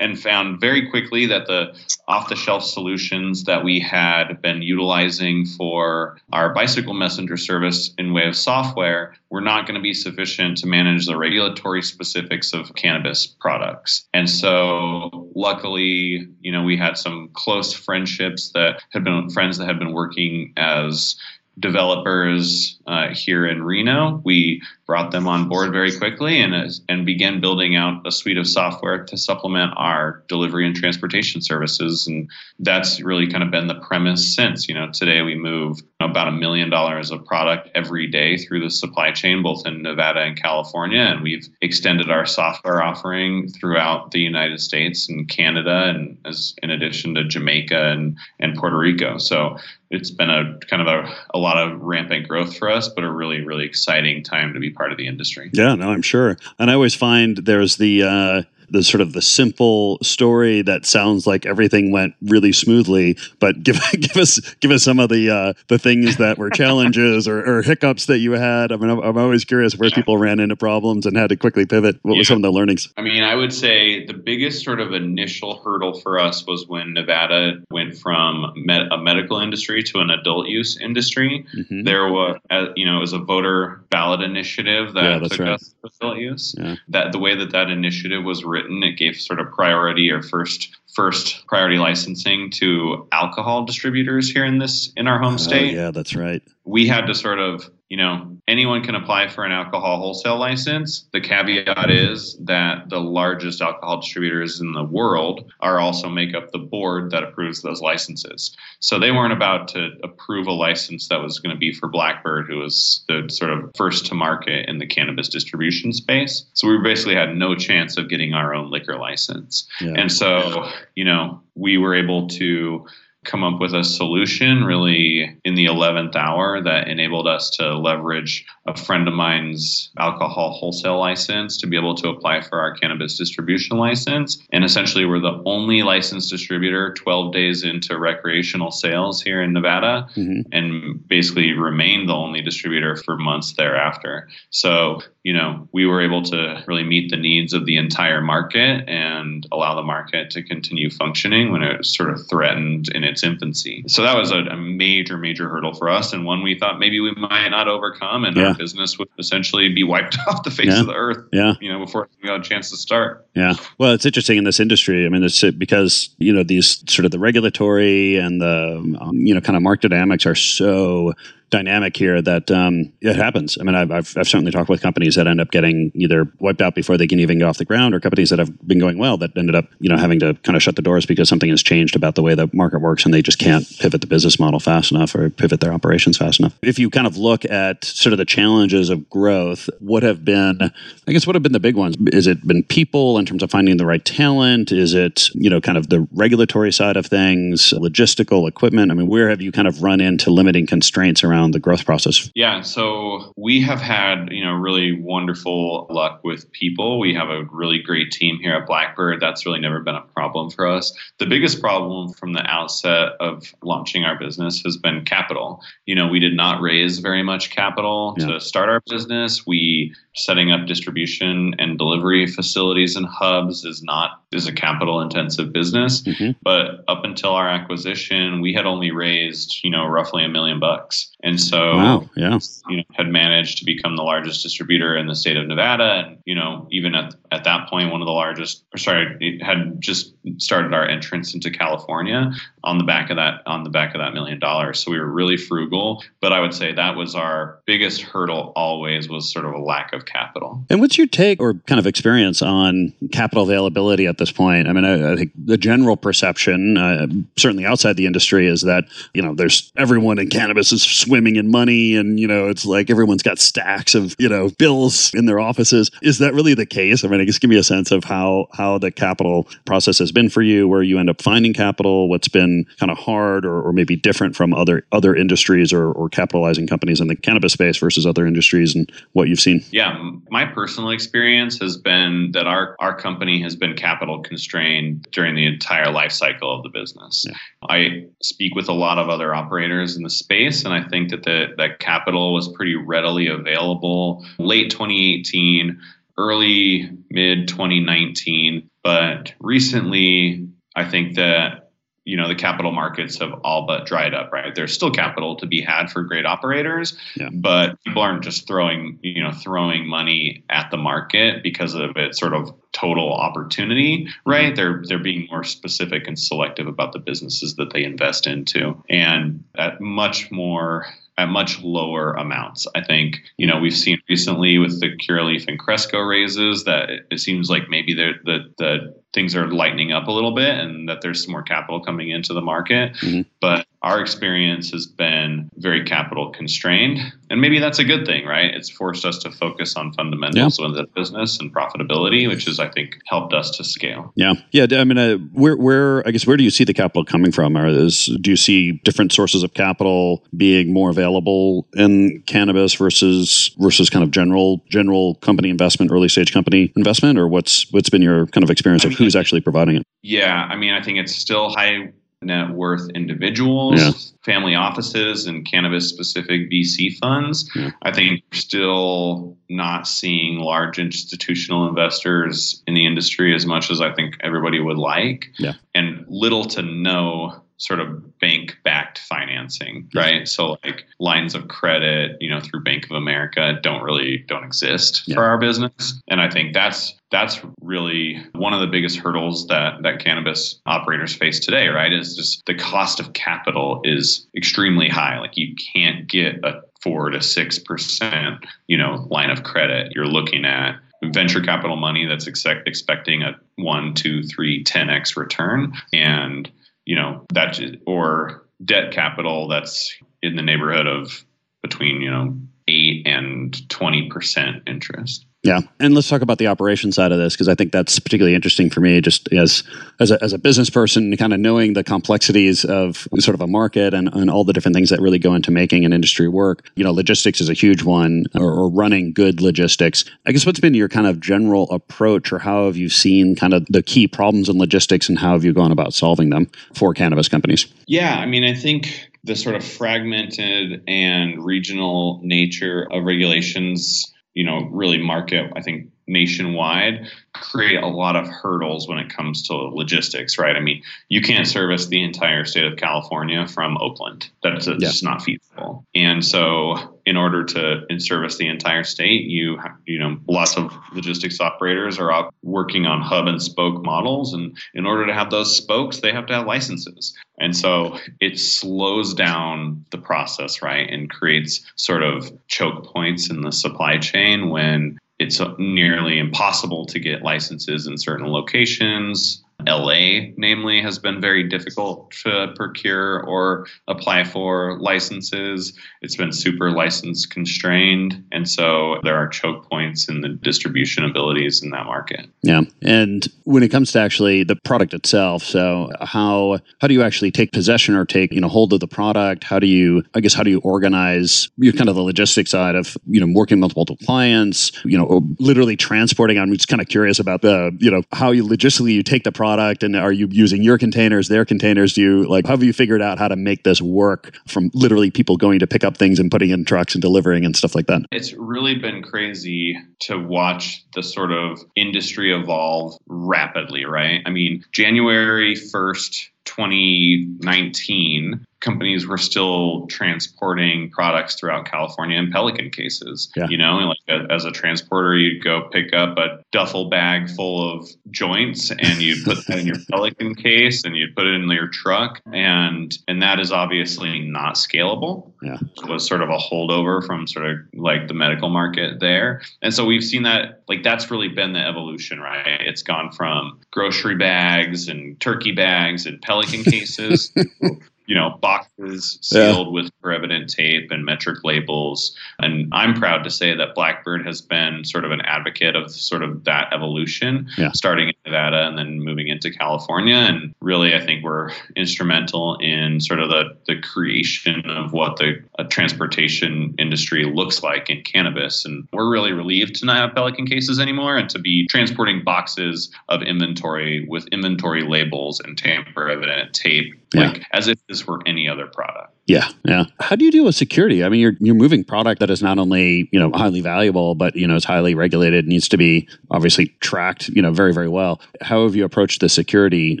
and 0.02 0.20
found 0.20 0.60
very 0.60 0.90
quickly 0.90 1.26
that 1.26 1.46
the 1.46 1.72
off 2.08 2.28
the 2.28 2.36
shelf 2.36 2.64
solutions 2.64 3.44
that 3.44 3.62
we 3.62 3.78
had 3.78 4.42
been 4.42 4.60
utilizing 4.60 5.46
for 5.46 6.18
our 6.32 6.52
bicycle 6.52 6.92
messenger 6.92 7.36
service 7.36 7.94
in 7.98 8.12
way 8.12 8.26
of 8.26 8.36
software 8.36 9.14
were 9.30 9.40
not 9.40 9.66
going 9.66 9.76
to 9.76 9.80
be 9.80 9.94
sufficient 9.94 10.58
to 10.58 10.66
manage 10.66 11.06
the 11.06 11.16
regulatory 11.16 11.82
specifics 11.82 12.52
of 12.52 12.74
cannabis 12.74 13.26
products. 13.26 14.08
And 14.12 14.28
so 14.28 15.21
luckily, 15.34 16.28
you 16.40 16.52
know, 16.52 16.62
we 16.62 16.76
had 16.76 16.96
some 16.96 17.30
close 17.32 17.72
friendships 17.72 18.50
that 18.50 18.82
had 18.90 19.04
been 19.04 19.30
friends 19.30 19.58
that 19.58 19.66
had 19.66 19.78
been 19.78 19.92
working 19.92 20.52
as 20.56 21.16
developers 21.58 22.78
uh, 22.86 23.08
here 23.08 23.46
in 23.46 23.62
Reno. 23.62 24.20
We 24.24 24.62
brought 24.92 25.10
them 25.10 25.26
on 25.26 25.48
board 25.48 25.72
very 25.72 25.90
quickly 25.96 26.38
and 26.38 26.52
and 26.86 27.06
began 27.06 27.40
building 27.40 27.76
out 27.76 28.06
a 28.06 28.12
suite 28.12 28.36
of 28.36 28.46
software 28.46 29.02
to 29.02 29.16
supplement 29.16 29.72
our 29.78 30.22
delivery 30.28 30.66
and 30.66 30.76
transportation 30.76 31.40
services. 31.40 32.06
And 32.06 32.28
that's 32.58 33.00
really 33.00 33.26
kind 33.26 33.42
of 33.42 33.50
been 33.50 33.68
the 33.68 33.80
premise 33.80 34.36
since. 34.36 34.68
You 34.68 34.74
know, 34.74 34.90
today 34.92 35.22
we 35.22 35.34
move 35.34 35.80
about 35.98 36.28
a 36.28 36.32
million 36.32 36.68
dollars 36.68 37.10
of 37.10 37.24
product 37.24 37.70
every 37.74 38.06
day 38.06 38.36
through 38.36 38.60
the 38.60 38.68
supply 38.68 39.12
chain, 39.12 39.42
both 39.42 39.66
in 39.66 39.80
Nevada 39.80 40.20
and 40.20 40.36
California, 40.36 41.00
and 41.00 41.22
we've 41.22 41.48
extended 41.62 42.10
our 42.10 42.26
software 42.26 42.82
offering 42.82 43.48
throughout 43.48 44.10
the 44.10 44.20
United 44.20 44.60
States 44.60 45.08
and 45.08 45.26
Canada, 45.26 45.84
and 45.86 46.18
as 46.26 46.54
in 46.62 46.68
addition 46.68 47.14
to 47.14 47.24
Jamaica 47.24 47.92
and 47.92 48.18
and 48.40 48.56
Puerto 48.56 48.76
Rico. 48.76 49.16
So 49.16 49.56
it's 49.92 50.10
been 50.10 50.30
a 50.30 50.58
kind 50.68 50.80
of 50.80 50.88
a, 50.88 51.14
a 51.34 51.38
lot 51.38 51.58
of 51.58 51.80
rampant 51.82 52.26
growth 52.26 52.56
for 52.56 52.70
us, 52.70 52.88
but 52.88 53.04
a 53.04 53.12
really, 53.12 53.42
really 53.42 53.66
exciting 53.66 54.24
time 54.24 54.54
to 54.54 54.58
be 54.58 54.70
part 54.70 54.81
of 54.90 54.98
the 54.98 55.06
industry. 55.06 55.50
Yeah, 55.52 55.74
no, 55.74 55.90
I'm 55.90 56.02
sure. 56.02 56.36
And 56.58 56.70
I 56.70 56.74
always 56.74 56.94
find 56.94 57.36
there's 57.36 57.76
the 57.76 58.02
uh, 58.02 58.42
the 58.72 58.82
sort 58.82 59.00
of 59.02 59.12
the 59.12 59.22
simple 59.22 59.98
story 60.02 60.62
that 60.62 60.86
sounds 60.86 61.26
like 61.26 61.44
everything 61.44 61.92
went 61.92 62.14
really 62.22 62.52
smoothly, 62.52 63.16
but 63.38 63.62
give 63.62 63.78
give 63.92 64.16
us 64.16 64.40
give 64.56 64.70
us 64.70 64.82
some 64.82 64.98
of 64.98 65.10
the 65.10 65.30
uh, 65.30 65.52
the 65.68 65.78
things 65.78 66.16
that 66.16 66.38
were 66.38 66.50
challenges 66.50 67.28
or, 67.28 67.58
or, 67.58 67.62
hiccups 67.62 68.06
that 68.06 68.18
you 68.18 68.32
had. 68.32 68.72
I 68.72 68.76
mean, 68.76 68.90
I'm, 68.90 68.98
I'm 68.98 69.18
always 69.18 69.44
curious 69.44 69.76
where 69.76 69.88
yeah. 69.88 69.94
people 69.94 70.18
ran 70.18 70.40
into 70.40 70.56
problems 70.56 71.06
and 71.06 71.16
had 71.16 71.28
to 71.28 71.36
quickly 71.36 71.66
pivot. 71.66 71.98
What 72.02 72.14
yeah. 72.14 72.20
were 72.20 72.24
some 72.24 72.36
of 72.36 72.42
the 72.42 72.50
learnings? 72.50 72.92
I 72.96 73.02
mean, 73.02 73.22
I 73.22 73.34
would 73.34 73.52
say 73.52 74.04
the 74.06 74.14
biggest 74.14 74.64
sort 74.64 74.80
of 74.80 74.92
initial 74.92 75.62
hurdle 75.62 76.00
for 76.00 76.18
us 76.18 76.46
was 76.46 76.66
when 76.66 76.94
Nevada 76.94 77.62
went 77.70 77.96
from 77.96 78.52
med- 78.56 78.90
a 78.90 78.98
medical 78.98 79.38
industry 79.38 79.82
to 79.84 80.00
an 80.00 80.10
adult 80.10 80.48
use 80.48 80.78
industry. 80.80 81.46
Mm-hmm. 81.56 81.84
There 81.84 82.08
was, 82.08 82.38
uh, 82.50 82.66
you 82.74 82.86
know, 82.86 82.96
it 82.96 83.00
was 83.00 83.12
a 83.12 83.18
voter 83.18 83.84
ballot 83.90 84.22
initiative 84.22 84.94
that 84.94 85.04
yeah, 85.04 85.28
took 85.28 85.38
right. 85.38 85.48
us 85.50 85.74
to 85.82 85.90
adult 86.00 86.18
use. 86.18 86.54
That 86.88 87.12
the 87.12 87.18
way 87.18 87.36
that 87.36 87.50
that 87.52 87.70
initiative 87.70 88.24
was 88.24 88.44
written 88.44 88.61
written, 88.62 88.82
it 88.82 88.96
gave 88.96 89.16
sort 89.16 89.40
of 89.40 89.50
priority 89.52 90.10
or 90.10 90.22
first 90.22 90.76
first 90.94 91.46
priority 91.46 91.78
licensing 91.78 92.50
to 92.50 93.06
alcohol 93.12 93.64
distributors 93.64 94.30
here 94.30 94.44
in 94.44 94.58
this 94.58 94.92
in 94.96 95.06
our 95.08 95.18
home 95.18 95.34
oh, 95.34 95.38
state. 95.38 95.74
yeah, 95.74 95.90
that's 95.90 96.14
right. 96.14 96.42
We 96.64 96.86
had 96.86 97.06
to 97.06 97.14
sort 97.14 97.38
of, 97.38 97.68
you 97.88 97.96
know, 97.96 98.32
anyone 98.48 98.82
can 98.82 98.94
apply 98.94 99.28
for 99.28 99.44
an 99.44 99.52
alcohol 99.52 99.98
wholesale 99.98 100.38
license. 100.38 101.06
The 101.12 101.20
caveat 101.20 101.90
is 101.90 102.36
that 102.40 102.88
the 102.88 103.00
largest 103.00 103.60
alcohol 103.60 104.00
distributors 104.00 104.60
in 104.60 104.72
the 104.72 104.84
world 104.84 105.50
are 105.60 105.80
also 105.80 106.08
make 106.08 106.34
up 106.34 106.50
the 106.50 106.58
board 106.58 107.10
that 107.10 107.22
approves 107.22 107.62
those 107.62 107.80
licenses. 107.80 108.56
So 108.80 108.98
they 108.98 109.10
weren't 109.10 109.32
about 109.32 109.68
to 109.68 109.90
approve 110.02 110.46
a 110.46 110.52
license 110.52 111.08
that 111.08 111.20
was 111.20 111.38
going 111.38 111.54
to 111.54 111.58
be 111.58 111.72
for 111.72 111.88
Blackbird, 111.88 112.46
who 112.48 112.58
was 112.58 113.04
the 113.08 113.28
sort 113.28 113.50
of 113.50 113.70
first 113.76 114.06
to 114.06 114.14
market 114.14 114.68
in 114.68 114.78
the 114.78 114.86
cannabis 114.86 115.28
distribution 115.28 115.92
space. 115.92 116.44
So 116.54 116.68
we 116.68 116.78
basically 116.78 117.14
had 117.14 117.36
no 117.36 117.54
chance 117.54 117.96
of 117.96 118.08
getting 118.08 118.34
our 118.34 118.54
own 118.54 118.70
liquor 118.70 118.98
license. 118.98 119.66
Yeah. 119.80 119.94
And 119.96 120.10
so, 120.10 120.70
you 120.94 121.04
know, 121.04 121.42
we 121.54 121.78
were 121.78 121.94
able 121.94 122.28
to 122.28 122.86
come 123.24 123.44
up 123.44 123.60
with 123.60 123.72
a 123.72 123.84
solution 123.84 124.64
really 124.64 125.36
in 125.44 125.54
the 125.54 125.66
11th 125.66 126.16
hour 126.16 126.60
that 126.60 126.88
enabled 126.88 127.28
us 127.28 127.50
to 127.50 127.76
leverage 127.78 128.44
a 128.66 128.76
friend 128.76 129.06
of 129.06 129.14
mine's 129.14 129.90
alcohol 129.98 130.52
wholesale 130.52 130.98
license 130.98 131.56
to 131.56 131.66
be 131.66 131.76
able 131.76 131.94
to 131.94 132.08
apply 132.08 132.40
for 132.40 132.60
our 132.60 132.74
cannabis 132.74 133.16
distribution 133.16 133.76
license. 133.76 134.38
And 134.52 134.64
essentially, 134.64 135.04
we're 135.04 135.20
the 135.20 135.40
only 135.46 135.82
licensed 135.82 136.30
distributor 136.30 136.94
12 136.94 137.32
days 137.32 137.62
into 137.62 137.96
recreational 137.96 138.72
sales 138.72 139.22
here 139.22 139.40
in 139.40 139.52
Nevada 139.52 140.08
mm-hmm. 140.16 140.40
and 140.50 141.06
basically 141.08 141.52
remain 141.52 142.06
the 142.06 142.14
only 142.14 142.40
distributor 142.40 142.96
for 142.96 143.16
months 143.16 143.52
thereafter. 143.52 144.28
So, 144.50 145.00
you 145.22 145.32
know, 145.32 145.68
we 145.72 145.86
were 145.86 146.00
able 146.00 146.22
to 146.22 146.64
really 146.66 146.84
meet 146.84 147.10
the 147.10 147.16
needs 147.16 147.52
of 147.52 147.66
the 147.66 147.76
entire 147.76 148.20
market 148.20 148.88
and 148.88 149.46
allow 149.52 149.76
the 149.76 149.82
market 149.82 150.30
to 150.30 150.42
continue 150.42 150.90
functioning 150.90 151.52
when 151.52 151.62
it 151.62 151.78
was 151.78 151.94
sort 151.94 152.10
of 152.10 152.26
threatened 152.28 152.88
in 152.88 153.04
its 153.12 153.22
infancy. 153.22 153.84
So 153.86 154.02
that 154.02 154.16
was 154.16 154.32
a, 154.32 154.38
a 154.38 154.56
major, 154.56 155.16
major 155.16 155.48
hurdle 155.48 155.74
for 155.74 155.88
us 155.88 156.12
and 156.12 156.24
one 156.24 156.42
we 156.42 156.58
thought 156.58 156.78
maybe 156.78 157.00
we 157.00 157.12
might 157.12 157.48
not 157.48 157.68
overcome 157.68 158.24
and 158.24 158.36
yeah. 158.36 158.48
our 158.48 158.54
business 158.54 158.98
would 158.98 159.08
essentially 159.18 159.68
be 159.72 159.84
wiped 159.84 160.16
off 160.26 160.42
the 160.42 160.50
face 160.50 160.68
yeah. 160.68 160.80
of 160.80 160.86
the 160.86 160.94
earth. 160.94 161.28
Yeah. 161.32 161.54
You 161.60 161.72
know, 161.72 161.78
before 161.84 162.08
we 162.22 162.28
got 162.28 162.40
a 162.40 162.42
chance 162.42 162.70
to 162.70 162.76
start. 162.76 163.26
Yeah. 163.34 163.54
Well, 163.78 163.92
it's 163.92 164.06
interesting 164.06 164.38
in 164.38 164.44
this 164.44 164.58
industry. 164.58 165.06
I 165.06 165.08
mean, 165.08 165.22
it's 165.22 165.42
because, 165.52 166.10
you 166.18 166.32
know, 166.32 166.42
these 166.42 166.82
sort 166.90 167.04
of 167.04 167.10
the 167.10 167.18
regulatory 167.18 168.16
and 168.16 168.40
the, 168.40 168.98
um, 169.00 169.14
you 169.14 169.34
know, 169.34 169.40
kind 169.40 169.56
of 169.56 169.62
market 169.62 169.88
dynamics 169.88 170.26
are 170.26 170.34
so 170.34 171.12
dynamic 171.52 171.96
here 171.96 172.20
that 172.20 172.50
um, 172.50 172.92
it 173.00 173.14
happens. 173.14 173.56
I 173.60 173.62
mean, 173.62 173.76
I've, 173.76 173.92
I've, 173.92 174.16
I've, 174.16 174.26
certainly 174.26 174.50
talked 174.50 174.70
with 174.70 174.80
companies 174.80 175.14
that 175.14 175.28
end 175.28 175.40
up 175.40 175.50
getting 175.50 175.92
either 175.94 176.26
wiped 176.40 176.62
out 176.62 176.74
before 176.74 176.96
they 176.96 177.06
can 177.06 177.20
even 177.20 177.38
get 177.38 177.44
off 177.44 177.58
the 177.58 177.64
ground, 177.64 177.94
or 177.94 178.00
companies 178.00 178.30
that 178.30 178.38
have 178.38 178.66
been 178.66 178.80
going 178.80 178.98
well 178.98 179.18
that 179.18 179.36
ended 179.36 179.54
up, 179.54 179.66
you 179.78 179.88
know, 179.88 179.98
having 179.98 180.18
to 180.20 180.34
kind 180.42 180.56
of 180.56 180.62
shut 180.62 180.74
the 180.74 180.82
doors 180.82 181.06
because 181.06 181.28
something 181.28 181.50
has 181.50 181.62
changed 181.62 181.94
about 181.94 182.16
the 182.16 182.22
way 182.22 182.34
the 182.34 182.48
market 182.52 182.80
works, 182.80 183.04
and 183.04 183.14
they 183.14 183.22
just 183.22 183.38
can't 183.38 183.66
pivot 183.78 184.00
the 184.00 184.06
business 184.06 184.40
model 184.40 184.58
fast 184.58 184.90
enough 184.90 185.14
or 185.14 185.28
pivot 185.30 185.60
their 185.60 185.72
operations 185.72 186.16
fast 186.16 186.40
enough. 186.40 186.58
If 186.62 186.78
you 186.78 186.90
kind 186.90 187.06
of 187.06 187.16
look 187.16 187.44
at 187.44 187.84
sort 187.84 188.12
of 188.12 188.18
the 188.18 188.24
challenges 188.24 188.88
of 188.88 189.08
growth, 189.10 189.68
what 189.78 190.02
have 190.02 190.24
been, 190.24 190.58
I 191.06 191.12
guess, 191.12 191.26
what 191.26 191.36
have 191.36 191.42
been 191.42 191.52
the 191.52 191.60
big 191.60 191.76
ones? 191.76 191.96
Is 192.12 192.26
it 192.26 192.44
been 192.46 192.64
people 192.64 193.18
in 193.18 193.26
terms 193.26 193.42
of 193.42 193.50
finding 193.50 193.76
the 193.76 193.86
right 193.86 194.04
talent? 194.04 194.72
Is 194.72 194.94
it, 194.94 195.28
you 195.34 195.50
know, 195.50 195.60
kind 195.60 195.76
of 195.76 195.90
the 195.90 196.08
regulatory 196.12 196.72
side 196.72 196.96
of 196.96 197.06
things, 197.06 197.74
logistical 197.76 198.48
equipment? 198.48 198.90
I 198.90 198.94
mean, 198.94 199.06
where 199.06 199.28
have 199.28 199.42
you 199.42 199.52
kind 199.52 199.68
of 199.68 199.82
run 199.82 200.00
into 200.00 200.30
limiting 200.30 200.66
constraints 200.66 201.22
around 201.22 201.41
the 201.50 201.60
growth 201.60 201.84
process? 201.84 202.30
Yeah, 202.34 202.62
so 202.62 203.32
we 203.36 203.60
have 203.62 203.80
had, 203.80 204.28
you 204.30 204.44
know, 204.44 204.52
really 204.52 204.92
wonderful 204.92 205.86
luck 205.90 206.20
with 206.22 206.50
people. 206.52 206.98
We 206.98 207.14
have 207.14 207.28
a 207.28 207.44
really 207.50 207.80
great 207.80 208.12
team 208.12 208.38
here 208.40 208.54
at 208.54 208.66
Blackbird. 208.66 209.20
That's 209.20 209.44
really 209.44 209.60
never 209.60 209.80
been 209.80 209.94
a 209.94 210.00
problem 210.00 210.50
for 210.50 210.66
us. 210.66 210.92
The 211.18 211.26
biggest 211.26 211.60
problem 211.60 212.12
from 212.12 212.32
the 212.32 212.44
outset 212.46 213.12
of 213.20 213.52
launching 213.62 214.04
our 214.04 214.18
business 214.18 214.62
has 214.62 214.76
been 214.76 215.04
capital. 215.04 215.62
You 215.86 215.94
know, 215.94 216.08
we 216.08 216.20
did 216.20 216.34
not 216.34 216.60
raise 216.60 216.98
very 216.98 217.22
much 217.22 217.50
capital 217.50 218.14
yeah. 218.18 218.26
to 218.26 218.40
start 218.40 218.68
our 218.68 218.80
business. 218.88 219.46
We 219.46 219.94
setting 220.14 220.52
up 220.52 220.66
distribution 220.66 221.54
and 221.58 221.78
delivery 221.78 222.26
facilities 222.26 222.96
and 222.96 223.06
hubs 223.06 223.64
is 223.64 223.82
not 223.82 224.22
is 224.32 224.46
a 224.46 224.52
capital 224.52 225.00
intensive 225.00 225.52
business. 225.52 226.02
Mm-hmm. 226.02 226.32
But 226.42 226.84
up 226.88 227.04
until 227.04 227.30
our 227.30 227.48
acquisition, 227.48 228.40
we 228.40 228.52
had 228.52 228.66
only 228.66 228.90
raised, 228.90 229.60
you 229.62 229.70
know, 229.70 229.86
roughly 229.86 230.24
a 230.24 230.28
million 230.28 230.60
bucks. 230.60 231.11
And 231.24 231.40
so, 231.40 231.76
wow, 231.76 232.10
yeah. 232.16 232.38
you 232.68 232.78
know, 232.78 232.82
had 232.94 233.08
managed 233.08 233.58
to 233.58 233.64
become 233.64 233.96
the 233.96 234.02
largest 234.02 234.42
distributor 234.42 234.96
in 234.96 235.06
the 235.06 235.14
state 235.14 235.36
of 235.36 235.46
Nevada. 235.46 236.04
And, 236.06 236.18
you 236.24 236.34
know, 236.34 236.66
even 236.70 236.94
at, 236.94 237.14
at 237.30 237.44
that 237.44 237.68
point, 237.68 237.92
one 237.92 238.00
of 238.00 238.06
the 238.06 238.12
largest, 238.12 238.64
or 238.74 238.78
sorry, 238.78 239.38
had 239.40 239.80
just 239.80 240.14
started 240.38 240.74
our 240.74 240.86
entrance 240.86 241.34
into 241.34 241.50
California 241.50 242.32
on 242.64 242.78
the 242.78 242.84
back 242.84 243.10
of 243.10 243.16
that, 243.16 243.42
on 243.46 243.62
the 243.62 243.70
back 243.70 243.94
of 243.94 244.00
that 244.00 244.14
million 244.14 244.38
dollars. 244.38 244.80
So 244.80 244.90
we 244.90 244.98
were 244.98 245.10
really 245.10 245.36
frugal, 245.36 246.02
but 246.20 246.32
I 246.32 246.40
would 246.40 246.54
say 246.54 246.72
that 246.72 246.96
was 246.96 247.14
our 247.14 247.60
biggest 247.66 248.02
hurdle 248.02 248.52
always 248.56 249.08
was 249.08 249.32
sort 249.32 249.44
of 249.44 249.52
a 249.52 249.58
lack 249.58 249.92
of 249.92 250.06
capital. 250.06 250.64
And 250.70 250.80
what's 250.80 250.98
your 250.98 251.06
take 251.06 251.40
or 251.40 251.54
kind 251.66 251.78
of 251.78 251.86
experience 251.86 252.42
on 252.42 252.92
capital 253.12 253.44
availability 253.44 254.06
at 254.06 254.18
this 254.18 254.32
point? 254.32 254.68
I 254.68 254.72
mean, 254.72 254.84
I, 254.84 255.12
I 255.12 255.16
think 255.16 255.32
the 255.36 255.56
general 255.56 255.96
perception, 255.96 256.76
uh, 256.76 257.06
certainly 257.36 257.64
outside 257.64 257.96
the 257.96 258.06
industry 258.06 258.46
is 258.48 258.62
that, 258.62 258.84
you 259.14 259.22
know, 259.22 259.34
there's 259.34 259.72
everyone 259.76 260.18
in 260.18 260.28
cannabis 260.28 260.72
is 260.72 261.06
swimming 261.12 261.36
in 261.36 261.50
money 261.50 261.94
and, 261.94 262.18
you 262.18 262.26
know, 262.26 262.48
it's 262.48 262.64
like 262.64 262.88
everyone's 262.88 263.22
got 263.22 263.38
stacks 263.38 263.94
of, 263.94 264.16
you 264.18 264.30
know, 264.30 264.48
bills 264.58 265.10
in 265.12 265.26
their 265.26 265.38
offices. 265.38 265.90
Is 266.00 266.20
that 266.20 266.32
really 266.32 266.54
the 266.54 266.64
case? 266.64 267.04
I 267.04 267.08
mean, 267.08 267.20
I 267.20 267.24
guess 267.24 267.38
give 267.38 267.50
me 267.50 267.58
a 267.58 267.62
sense 267.62 267.90
of 267.90 268.02
how, 268.02 268.46
how 268.54 268.78
the 268.78 268.90
capital 268.90 269.46
process 269.66 269.98
has 269.98 270.10
been 270.10 270.30
for 270.30 270.40
you, 270.40 270.66
where 270.66 270.82
you 270.82 270.98
end 270.98 271.10
up 271.10 271.20
finding 271.20 271.52
capital, 271.52 272.08
what's 272.08 272.28
been 272.28 272.64
kind 272.80 272.90
of 272.90 272.96
hard 272.96 273.44
or, 273.44 273.60
or 273.60 273.74
maybe 273.74 273.94
different 273.94 274.34
from 274.34 274.54
other, 274.54 274.86
other 274.90 275.14
industries 275.14 275.70
or, 275.70 275.92
or 275.92 276.08
capitalizing 276.08 276.66
companies 276.66 276.98
in 276.98 277.08
the 277.08 277.16
cannabis 277.16 277.52
space 277.52 277.76
versus 277.76 278.06
other 278.06 278.26
industries 278.26 278.74
and 278.74 278.90
what 279.12 279.28
you've 279.28 279.38
seen. 279.38 279.62
Yeah. 279.70 279.92
My 280.30 280.46
personal 280.46 280.88
experience 280.88 281.58
has 281.58 281.76
been 281.76 282.30
that 282.32 282.46
our, 282.46 282.74
our 282.80 282.96
company 282.96 283.42
has 283.42 283.54
been 283.54 283.76
capital 283.76 284.22
constrained 284.22 285.06
during 285.12 285.34
the 285.34 285.44
entire 285.44 285.92
life 285.92 286.12
cycle 286.12 286.56
of 286.56 286.62
the 286.62 286.70
business. 286.70 287.26
Yeah. 287.28 287.36
I 287.68 288.06
speak 288.22 288.54
with 288.54 288.70
a 288.70 288.72
lot 288.72 288.96
of 288.96 289.10
other 289.10 289.34
operators 289.34 289.94
in 289.94 290.04
the 290.04 290.10
space, 290.10 290.64
and 290.64 290.72
I 290.72 290.88
think 290.88 291.01
that 291.10 291.22
the, 291.22 291.48
that 291.56 291.78
capital 291.78 292.32
was 292.32 292.48
pretty 292.48 292.74
readily 292.74 293.28
available 293.28 294.24
late 294.38 294.70
2018, 294.70 295.80
early 296.18 296.90
mid 297.10 297.48
2019. 297.48 298.70
But 298.82 299.34
recently, 299.40 300.48
I 300.74 300.84
think 300.84 301.16
that 301.16 301.61
you 302.04 302.16
know 302.16 302.28
the 302.28 302.34
capital 302.34 302.72
markets 302.72 303.18
have 303.18 303.32
all 303.44 303.66
but 303.66 303.86
dried 303.86 304.14
up 304.14 304.32
right 304.32 304.54
there's 304.54 304.72
still 304.72 304.90
capital 304.90 305.36
to 305.36 305.46
be 305.46 305.60
had 305.60 305.90
for 305.90 306.02
great 306.02 306.26
operators 306.26 306.96
yeah. 307.16 307.28
but 307.32 307.82
people 307.84 308.02
aren't 308.02 308.22
just 308.22 308.46
throwing 308.46 308.98
you 309.02 309.22
know 309.22 309.32
throwing 309.32 309.86
money 309.86 310.44
at 310.50 310.70
the 310.70 310.76
market 310.76 311.42
because 311.42 311.74
of 311.74 311.96
its 311.96 312.18
sort 312.18 312.34
of 312.34 312.52
total 312.72 313.12
opportunity 313.12 314.08
right 314.26 314.46
mm-hmm. 314.46 314.54
they're 314.56 314.82
they're 314.86 314.98
being 314.98 315.28
more 315.30 315.44
specific 315.44 316.06
and 316.06 316.18
selective 316.18 316.66
about 316.66 316.92
the 316.92 316.98
businesses 316.98 317.56
that 317.56 317.72
they 317.72 317.84
invest 317.84 318.26
into 318.26 318.82
and 318.88 319.42
at 319.56 319.80
much 319.80 320.30
more 320.30 320.86
at 321.18 321.28
much 321.28 321.60
lower 321.62 322.14
amounts. 322.14 322.66
I 322.74 322.82
think, 322.82 323.20
you 323.36 323.46
know, 323.46 323.60
we've 323.60 323.76
seen 323.76 323.98
recently 324.08 324.58
with 324.58 324.80
the 324.80 324.96
Curaleaf 324.96 325.46
and 325.46 325.58
Cresco 325.58 326.00
raises 326.00 326.64
that 326.64 326.88
it 327.10 327.20
seems 327.20 327.50
like 327.50 327.68
maybe 327.68 327.92
they're 327.92 328.18
the, 328.24 328.52
the 328.56 329.01
things 329.12 329.36
are 329.36 329.48
lightening 329.48 329.92
up 329.92 330.08
a 330.08 330.12
little 330.12 330.34
bit 330.34 330.58
and 330.58 330.88
that 330.88 331.02
there's 331.02 331.24
some 331.24 331.32
more 331.32 331.42
capital 331.42 331.80
coming 331.80 332.10
into 332.10 332.32
the 332.32 332.40
market. 332.40 332.94
Mm-hmm. 332.94 333.22
But 333.40 333.66
our 333.82 334.00
experience 334.00 334.70
has 334.70 334.86
been 334.86 335.50
very 335.56 335.84
capital 335.84 336.30
constrained. 336.30 337.00
And 337.30 337.40
maybe 337.40 337.58
that's 337.58 337.80
a 337.80 337.84
good 337.84 338.06
thing, 338.06 338.26
right? 338.26 338.54
It's 338.54 338.70
forced 338.70 339.04
us 339.04 339.18
to 339.18 339.30
focus 339.30 339.74
on 339.74 339.92
fundamentals 339.94 340.60
yeah. 340.60 340.66
of 340.66 340.74
the 340.74 340.86
business 340.94 341.40
and 341.40 341.52
profitability, 341.52 342.28
which 342.28 342.44
has, 342.44 342.60
I 342.60 342.68
think, 342.68 342.98
helped 343.06 343.34
us 343.34 343.50
to 343.56 343.64
scale. 343.64 344.12
Yeah. 344.14 344.34
Yeah. 344.52 344.66
I 344.70 344.84
mean, 344.84 344.98
uh, 344.98 345.16
where, 345.32 345.56
where, 345.56 346.06
I 346.06 346.12
guess, 346.12 346.26
where 346.26 346.36
do 346.36 346.44
you 346.44 346.50
see 346.50 346.62
the 346.62 346.74
capital 346.74 347.04
coming 347.04 347.32
from? 347.32 347.56
Or 347.56 347.66
is, 347.66 348.06
do 348.20 348.30
you 348.30 348.36
see 348.36 348.72
different 348.84 349.12
sources 349.12 349.42
of 349.42 349.54
capital 349.54 350.24
being 350.36 350.72
more 350.72 350.90
available 350.90 351.66
in 351.74 352.22
cannabis 352.26 352.74
versus, 352.74 353.50
versus 353.58 353.90
kind 353.90 354.04
of 354.04 354.12
general, 354.12 354.62
general 354.68 355.16
company 355.16 355.50
investment, 355.50 355.90
early 355.90 356.08
stage 356.08 356.32
company 356.32 356.72
investment? 356.76 357.18
Or 357.18 357.26
what's, 357.26 357.70
what's 357.72 357.90
been 357.90 358.02
your 358.02 358.26
kind 358.28 358.44
of 358.44 358.50
experience 358.50 358.84
I 358.84 358.88
of 358.88 359.00
mean, 359.00 359.01
who's 359.02 359.16
actually 359.16 359.40
providing 359.40 359.76
it? 359.76 359.82
Yeah. 360.02 360.46
I 360.50 360.56
mean, 360.56 360.72
I 360.72 360.82
think 360.82 360.98
it's 360.98 361.14
still 361.14 361.50
high 361.50 361.92
net 362.22 362.50
worth 362.50 362.88
individuals, 362.90 363.80
yeah. 363.80 363.90
family 364.24 364.54
offices, 364.54 365.26
and 365.26 365.44
cannabis 365.44 365.88
specific 365.88 366.50
VC 366.50 366.96
funds. 366.98 367.50
Yeah. 367.54 367.70
I 367.82 367.92
think 367.92 368.22
we're 368.32 368.38
still 368.38 369.36
not 369.48 369.86
seeing 369.86 370.38
large 370.38 370.78
institutional 370.78 371.68
investors 371.68 372.62
in 372.66 372.74
the 372.74 372.86
industry 372.86 373.34
as 373.34 373.46
much 373.46 373.70
as 373.70 373.80
I 373.80 373.92
think 373.92 374.16
everybody 374.20 374.60
would 374.60 374.78
like. 374.78 375.30
Yeah. 375.38 375.54
And 375.74 376.04
little 376.08 376.44
to 376.46 376.62
no 376.62 377.42
sort 377.62 377.78
of 377.78 378.18
bank 378.18 378.58
backed 378.64 378.98
financing, 378.98 379.88
right? 379.94 380.26
So 380.26 380.56
like 380.64 380.84
lines 380.98 381.36
of 381.36 381.46
credit, 381.46 382.16
you 382.20 382.28
know, 382.28 382.40
through 382.40 382.64
Bank 382.64 382.84
of 382.86 382.90
America 382.90 383.56
don't 383.62 383.82
really 383.82 384.24
don't 384.26 384.42
exist 384.42 385.04
yeah. 385.06 385.14
for 385.14 385.22
our 385.22 385.38
business. 385.38 386.00
And 386.08 386.20
I 386.20 386.28
think 386.28 386.54
that's 386.54 386.92
that's 387.12 387.40
really 387.60 388.20
one 388.34 388.52
of 388.52 388.60
the 388.60 388.66
biggest 388.66 388.98
hurdles 388.98 389.46
that 389.46 389.80
that 389.84 390.00
cannabis 390.00 390.60
operators 390.66 391.14
face 391.14 391.38
today, 391.38 391.68
right? 391.68 391.92
Is 391.92 392.16
just 392.16 392.44
the 392.46 392.56
cost 392.56 392.98
of 392.98 393.12
capital 393.12 393.80
is 393.84 394.26
extremely 394.36 394.88
high. 394.88 395.20
Like 395.20 395.36
you 395.36 395.54
can't 395.72 396.08
get 396.08 396.44
a 396.44 396.62
four 396.82 397.10
to 397.10 397.22
six 397.22 397.60
percent, 397.60 398.44
you 398.66 398.76
know, 398.76 399.06
line 399.08 399.30
of 399.30 399.44
credit. 399.44 399.92
You're 399.94 400.06
looking 400.06 400.44
at 400.44 400.80
venture 401.04 401.40
capital 401.40 401.76
money 401.76 402.06
that's 402.06 402.26
expect, 402.26 402.66
expecting 402.66 403.22
a 403.22 403.38
one, 403.56 403.94
two, 403.94 404.22
three, 404.22 404.62
10x 404.64 405.16
return. 405.16 405.72
And 405.92 406.50
you 406.84 406.96
know 406.96 407.24
that 407.32 407.60
or 407.86 408.46
debt 408.64 408.92
capital 408.92 409.48
that's 409.48 409.94
in 410.22 410.36
the 410.36 410.42
neighborhood 410.42 410.86
of 410.86 411.24
between 411.62 412.00
you 412.00 412.10
know 412.10 412.36
eight 412.68 413.06
and 413.06 413.68
twenty 413.68 414.08
percent 414.08 414.62
interest. 414.66 415.26
Yeah, 415.44 415.62
and 415.80 415.92
let's 415.92 416.08
talk 416.08 416.22
about 416.22 416.38
the 416.38 416.46
operation 416.46 416.92
side 416.92 417.10
of 417.10 417.18
this 417.18 417.34
because 417.34 417.48
I 417.48 417.56
think 417.56 417.72
that's 417.72 417.98
particularly 417.98 418.36
interesting 418.36 418.70
for 418.70 418.80
me, 418.80 419.00
just 419.00 419.28
as 419.32 419.64
as 419.98 420.12
a, 420.12 420.22
as 420.22 420.32
a 420.32 420.38
business 420.38 420.70
person, 420.70 421.16
kind 421.16 421.32
of 421.32 421.40
knowing 421.40 421.72
the 421.72 421.82
complexities 421.82 422.64
of 422.64 423.08
sort 423.18 423.34
of 423.34 423.40
a 423.40 423.48
market 423.48 423.92
and, 423.92 424.08
and 424.14 424.30
all 424.30 424.44
the 424.44 424.52
different 424.52 424.76
things 424.76 424.90
that 424.90 425.00
really 425.00 425.18
go 425.18 425.34
into 425.34 425.50
making 425.50 425.84
an 425.84 425.92
industry 425.92 426.28
work. 426.28 426.70
You 426.76 426.84
know, 426.84 426.92
logistics 426.92 427.40
is 427.40 427.48
a 427.48 427.54
huge 427.54 427.82
one, 427.82 428.26
or, 428.36 428.52
or 428.52 428.68
running 428.68 429.12
good 429.12 429.40
logistics. 429.40 430.04
I 430.26 430.32
guess 430.32 430.46
what's 430.46 430.60
been 430.60 430.74
your 430.74 430.88
kind 430.88 431.08
of 431.08 431.18
general 431.18 431.68
approach, 431.72 432.32
or 432.32 432.38
how 432.38 432.66
have 432.66 432.76
you 432.76 432.88
seen 432.88 433.34
kind 433.34 433.52
of 433.52 433.66
the 433.68 433.82
key 433.82 434.06
problems 434.06 434.48
in 434.48 434.58
logistics, 434.58 435.08
and 435.08 435.18
how 435.18 435.32
have 435.32 435.44
you 435.44 435.52
gone 435.52 435.72
about 435.72 435.92
solving 435.92 436.30
them 436.30 436.48
for 436.72 436.94
cannabis 436.94 437.28
companies? 437.28 437.66
Yeah, 437.88 438.16
I 438.16 438.26
mean, 438.26 438.44
I 438.44 438.54
think 438.54 439.10
the 439.24 439.34
sort 439.34 439.56
of 439.56 439.64
fragmented 439.64 440.84
and 440.86 441.44
regional 441.44 442.20
nature 442.22 442.86
of 442.92 443.02
regulations 443.04 444.12
you 444.34 444.44
know, 444.44 444.68
really 444.70 444.98
market, 444.98 445.52
I 445.54 445.62
think, 445.62 445.91
nationwide 446.06 447.06
create 447.32 447.82
a 447.82 447.86
lot 447.86 448.14
of 448.14 448.28
hurdles 448.28 448.86
when 448.86 448.98
it 448.98 449.08
comes 449.08 449.46
to 449.48 449.54
logistics, 449.54 450.38
right? 450.38 450.54
I 450.54 450.60
mean, 450.60 450.82
you 451.08 451.22
can't 451.22 451.46
service 451.46 451.86
the 451.86 452.02
entire 452.02 452.44
state 452.44 452.64
of 452.64 452.76
California 452.76 453.46
from 453.46 453.78
Oakland. 453.78 454.28
That's 454.42 454.66
yeah. 454.66 454.76
just 454.78 455.02
not 455.02 455.22
feasible. 455.22 455.84
And 455.94 456.24
so, 456.24 456.98
in 457.04 457.16
order 457.16 457.44
to 457.44 457.84
in 457.88 457.98
service 458.00 458.36
the 458.36 458.48
entire 458.48 458.84
state, 458.84 459.24
you 459.24 459.58
you 459.86 459.98
know, 459.98 460.18
lots 460.28 460.56
of 460.56 460.72
logistics 460.94 461.40
operators 461.40 461.98
are 461.98 462.30
working 462.42 462.86
on 462.86 463.00
hub 463.00 463.26
and 463.26 463.42
spoke 463.42 463.82
models, 463.82 464.34
and 464.34 464.56
in 464.74 464.86
order 464.86 465.06
to 465.06 465.14
have 465.14 465.30
those 465.30 465.56
spokes, 465.56 466.00
they 466.00 466.12
have 466.12 466.26
to 466.26 466.34
have 466.34 466.46
licenses. 466.46 467.14
And 467.38 467.56
so 467.56 467.98
it 468.20 468.38
slows 468.38 469.14
down 469.14 469.84
the 469.90 469.98
process, 469.98 470.62
right? 470.62 470.88
And 470.88 471.10
creates 471.10 471.60
sort 471.76 472.02
of 472.02 472.30
choke 472.46 472.84
points 472.84 473.30
in 473.30 473.40
the 473.40 473.52
supply 473.52 473.98
chain 473.98 474.50
when 474.50 474.98
it's 475.22 475.40
nearly 475.58 476.18
impossible 476.18 476.84
to 476.86 476.98
get 476.98 477.22
licenses 477.22 477.86
in 477.86 477.96
certain 477.96 478.26
locations. 478.26 479.41
LA, 479.66 480.32
namely, 480.36 480.82
has 480.82 480.98
been 480.98 481.20
very 481.20 481.48
difficult 481.48 482.10
to 482.22 482.52
procure 482.56 483.22
or 483.24 483.66
apply 483.88 484.24
for 484.24 484.78
licenses. 484.80 485.72
It's 486.02 486.16
been 486.16 486.32
super 486.32 486.70
license 486.70 487.26
constrained. 487.26 488.24
And 488.32 488.48
so 488.48 489.00
there 489.04 489.16
are 489.16 489.28
choke 489.28 489.68
points 489.70 490.08
in 490.08 490.20
the 490.20 490.28
distribution 490.28 491.04
abilities 491.04 491.62
in 491.62 491.70
that 491.70 491.86
market. 491.86 492.28
Yeah. 492.42 492.62
And 492.82 493.26
when 493.44 493.62
it 493.62 493.68
comes 493.68 493.92
to 493.92 494.00
actually 494.00 494.44
the 494.44 494.56
product 494.56 494.94
itself, 494.94 495.42
so 495.42 495.90
how 496.00 496.58
how 496.80 496.88
do 496.88 496.94
you 496.94 497.02
actually 497.02 497.30
take 497.30 497.52
possession 497.52 497.94
or 497.94 498.04
take, 498.04 498.32
you 498.32 498.40
know, 498.40 498.48
hold 498.48 498.72
of 498.72 498.80
the 498.80 498.88
product? 498.88 499.44
How 499.44 499.58
do 499.58 499.66
you 499.66 500.02
I 500.14 500.20
guess 500.20 500.34
how 500.34 500.42
do 500.42 500.50
you 500.50 500.60
organize 500.60 501.48
you 501.56 501.72
kind 501.72 501.88
of 501.88 501.94
the 501.94 502.02
logistics 502.02 502.50
side 502.50 502.74
of, 502.74 502.96
you 503.06 503.20
know, 503.20 503.32
working 503.32 503.60
with 503.60 503.74
multiple 503.76 504.04
clients, 504.04 504.72
you 504.84 504.98
know, 504.98 505.22
literally 505.38 505.76
transporting? 505.76 506.38
I'm 506.38 506.52
just 506.52 506.68
kind 506.68 506.82
of 506.82 506.88
curious 506.88 507.18
about 507.18 507.42
the, 507.42 507.76
you 507.78 507.90
know, 507.90 508.02
how 508.12 508.32
you 508.32 508.44
logistically 508.44 508.92
you 508.92 509.02
take 509.02 509.24
the 509.24 509.32
product 509.32 509.51
product 509.56 509.82
and 509.82 509.96
are 509.96 510.12
you 510.12 510.28
using 510.30 510.62
your 510.62 510.78
containers 510.78 511.28
their 511.28 511.44
containers? 511.44 511.92
Do 511.92 512.00
you 512.00 512.24
like 512.24 512.46
how 512.46 512.52
have 512.52 512.62
you 512.62 512.72
figured 512.72 513.02
out 513.02 513.18
how 513.18 513.28
to 513.28 513.36
make 513.36 513.64
this 513.64 513.82
work 513.82 514.34
from 514.46 514.70
literally 514.72 515.10
people 515.10 515.36
going 515.36 515.58
to 515.58 515.66
pick 515.66 515.84
up 515.84 515.98
things 515.98 516.18
and 516.18 516.30
putting 516.30 516.48
in 516.50 516.64
trucks 516.64 516.94
and 516.94 517.02
delivering 517.02 517.44
and 517.44 517.54
stuff 517.54 517.74
like 517.74 517.86
that? 517.86 518.02
It's 518.10 518.32
really 518.32 518.76
been 518.76 519.02
crazy 519.02 519.76
to 520.00 520.16
watch 520.16 520.82
the 520.94 521.02
sort 521.02 521.32
of 521.32 521.62
industry 521.76 522.34
evolve 522.34 522.96
rapidly 523.06 523.84
right? 523.84 524.22
I 524.24 524.30
mean 524.30 524.64
january 524.72 525.54
1st 525.54 526.28
2019 526.44 528.46
companies 528.62 529.06
were 529.06 529.18
still 529.18 529.86
transporting 529.88 530.88
products 530.90 531.34
throughout 531.34 531.66
California 531.66 532.18
in 532.18 532.30
Pelican 532.30 532.70
cases. 532.70 533.30
Yeah. 533.36 533.48
You 533.48 533.58
know, 533.58 533.76
like 533.78 533.98
a, 534.08 534.32
as 534.32 534.44
a 534.44 534.52
transporter, 534.52 535.16
you'd 535.16 535.44
go 535.44 535.68
pick 535.70 535.92
up 535.92 536.16
a 536.16 536.42
duffel 536.52 536.88
bag 536.88 537.28
full 537.28 537.78
of 537.78 537.88
joints 538.10 538.70
and 538.70 539.02
you'd 539.02 539.24
put 539.24 539.46
that 539.48 539.58
in 539.58 539.66
your 539.66 539.76
Pelican 539.90 540.34
case 540.34 540.84
and 540.84 540.96
you'd 540.96 541.14
put 541.14 541.26
it 541.26 541.34
in 541.34 541.50
your 541.50 541.68
truck. 541.68 542.20
And 542.32 542.96
and 543.08 543.20
that 543.20 543.40
is 543.40 543.52
obviously 543.52 544.20
not 544.20 544.54
scalable. 544.54 545.32
Yeah. 545.42 545.58
It 545.76 545.88
was 545.88 546.06
sort 546.06 546.22
of 546.22 546.30
a 546.30 546.38
holdover 546.38 547.04
from 547.04 547.26
sort 547.26 547.46
of 547.46 547.58
like 547.74 548.06
the 548.08 548.14
medical 548.14 548.48
market 548.48 549.00
there. 549.00 549.42
And 549.60 549.74
so 549.74 549.84
we've 549.84 550.04
seen 550.04 550.22
that 550.22 550.62
like 550.68 550.84
that's 550.84 551.10
really 551.10 551.28
been 551.28 551.52
the 551.52 551.66
evolution, 551.66 552.20
right? 552.20 552.60
It's 552.60 552.82
gone 552.82 553.10
from 553.10 553.60
grocery 553.72 554.16
bags 554.16 554.88
and 554.88 555.20
turkey 555.20 555.52
bags 555.52 556.06
and 556.06 556.22
Pelican 556.22 556.62
cases 556.62 557.32
you 558.06 558.14
know, 558.14 558.38
boxes 558.40 559.18
sealed 559.22 559.68
yeah. 559.68 559.72
with 559.72 559.90
evident 560.04 560.50
tape 560.50 560.90
and 560.90 561.06
Metrc 561.06 561.44
labels. 561.44 562.16
And 562.38 562.68
I'm 562.72 562.94
proud 562.94 563.24
to 563.24 563.30
say 563.30 563.54
that 563.54 563.74
Blackbird 563.74 564.26
has 564.26 564.40
been 564.40 564.84
sort 564.84 565.04
of 565.04 565.10
an 565.10 565.20
advocate 565.22 565.76
of 565.76 565.90
sort 565.90 566.22
of 566.22 566.44
that 566.44 566.72
evolution, 566.72 567.48
yeah. 567.56 567.72
starting 567.72 568.08
in 568.08 568.14
Nevada 568.26 568.66
and 568.66 568.76
then 568.76 569.00
moving 569.00 569.28
into 569.28 569.50
California. 569.50 570.16
And 570.16 570.54
really, 570.60 570.94
I 570.94 571.04
think 571.04 571.24
we're 571.24 571.50
instrumental 571.76 572.56
in 572.56 573.00
sort 573.00 573.20
of 573.20 573.28
the, 573.28 573.56
the 573.66 573.80
creation 573.80 574.62
of 574.68 574.92
what 574.92 575.16
the 575.16 575.42
uh, 575.58 575.64
transportation 575.64 576.74
industry 576.78 577.24
looks 577.24 577.62
like 577.62 577.88
in 577.88 578.02
cannabis. 578.02 578.64
And 578.64 578.88
we're 578.92 579.10
really 579.10 579.32
relieved 579.32 579.76
to 579.76 579.86
not 579.86 579.96
have 579.96 580.14
Pelican 580.14 580.46
cases 580.46 580.78
anymore 580.78 581.16
and 581.16 581.30
to 581.30 581.38
be 581.38 581.66
transporting 581.68 582.22
boxes 582.24 582.90
of 583.08 583.22
inventory 583.22 584.06
with 584.08 584.26
inventory 584.28 584.82
labels 584.82 585.40
and 585.40 585.56
tamper 585.56 586.08
evident 586.08 586.52
tape, 586.52 586.94
yeah. 587.14 587.28
like 587.28 587.42
as 587.52 587.68
if 587.68 587.78
this 587.88 588.06
were 588.06 588.20
any 588.26 588.48
other 588.48 588.66
product. 588.66 589.14
Yeah, 589.26 589.48
yeah. 589.64 589.84
How 590.00 590.16
do 590.16 590.24
you 590.24 590.32
deal 590.32 590.44
with 590.44 590.56
security? 590.56 591.04
I 591.04 591.08
mean, 591.08 591.20
you're 591.20 591.34
you're 591.38 591.54
moving 591.54 591.84
product 591.84 592.20
that 592.20 592.30
is 592.30 592.42
not 592.42 592.58
only 592.58 593.08
you 593.12 593.20
know 593.20 593.30
highly 593.32 593.60
valuable, 593.60 594.14
but 594.14 594.34
you 594.34 594.46
know 594.46 594.56
is 594.56 594.64
highly 594.64 594.94
regulated, 594.94 595.46
needs 595.46 595.68
to 595.68 595.76
be 595.76 596.08
obviously 596.30 596.74
tracked, 596.80 597.28
you 597.28 597.40
know, 597.40 597.52
very 597.52 597.72
very 597.72 597.88
well. 597.88 598.20
How 598.40 598.64
have 598.64 598.74
you 598.74 598.84
approached 598.84 599.20
the 599.20 599.28
security 599.28 600.00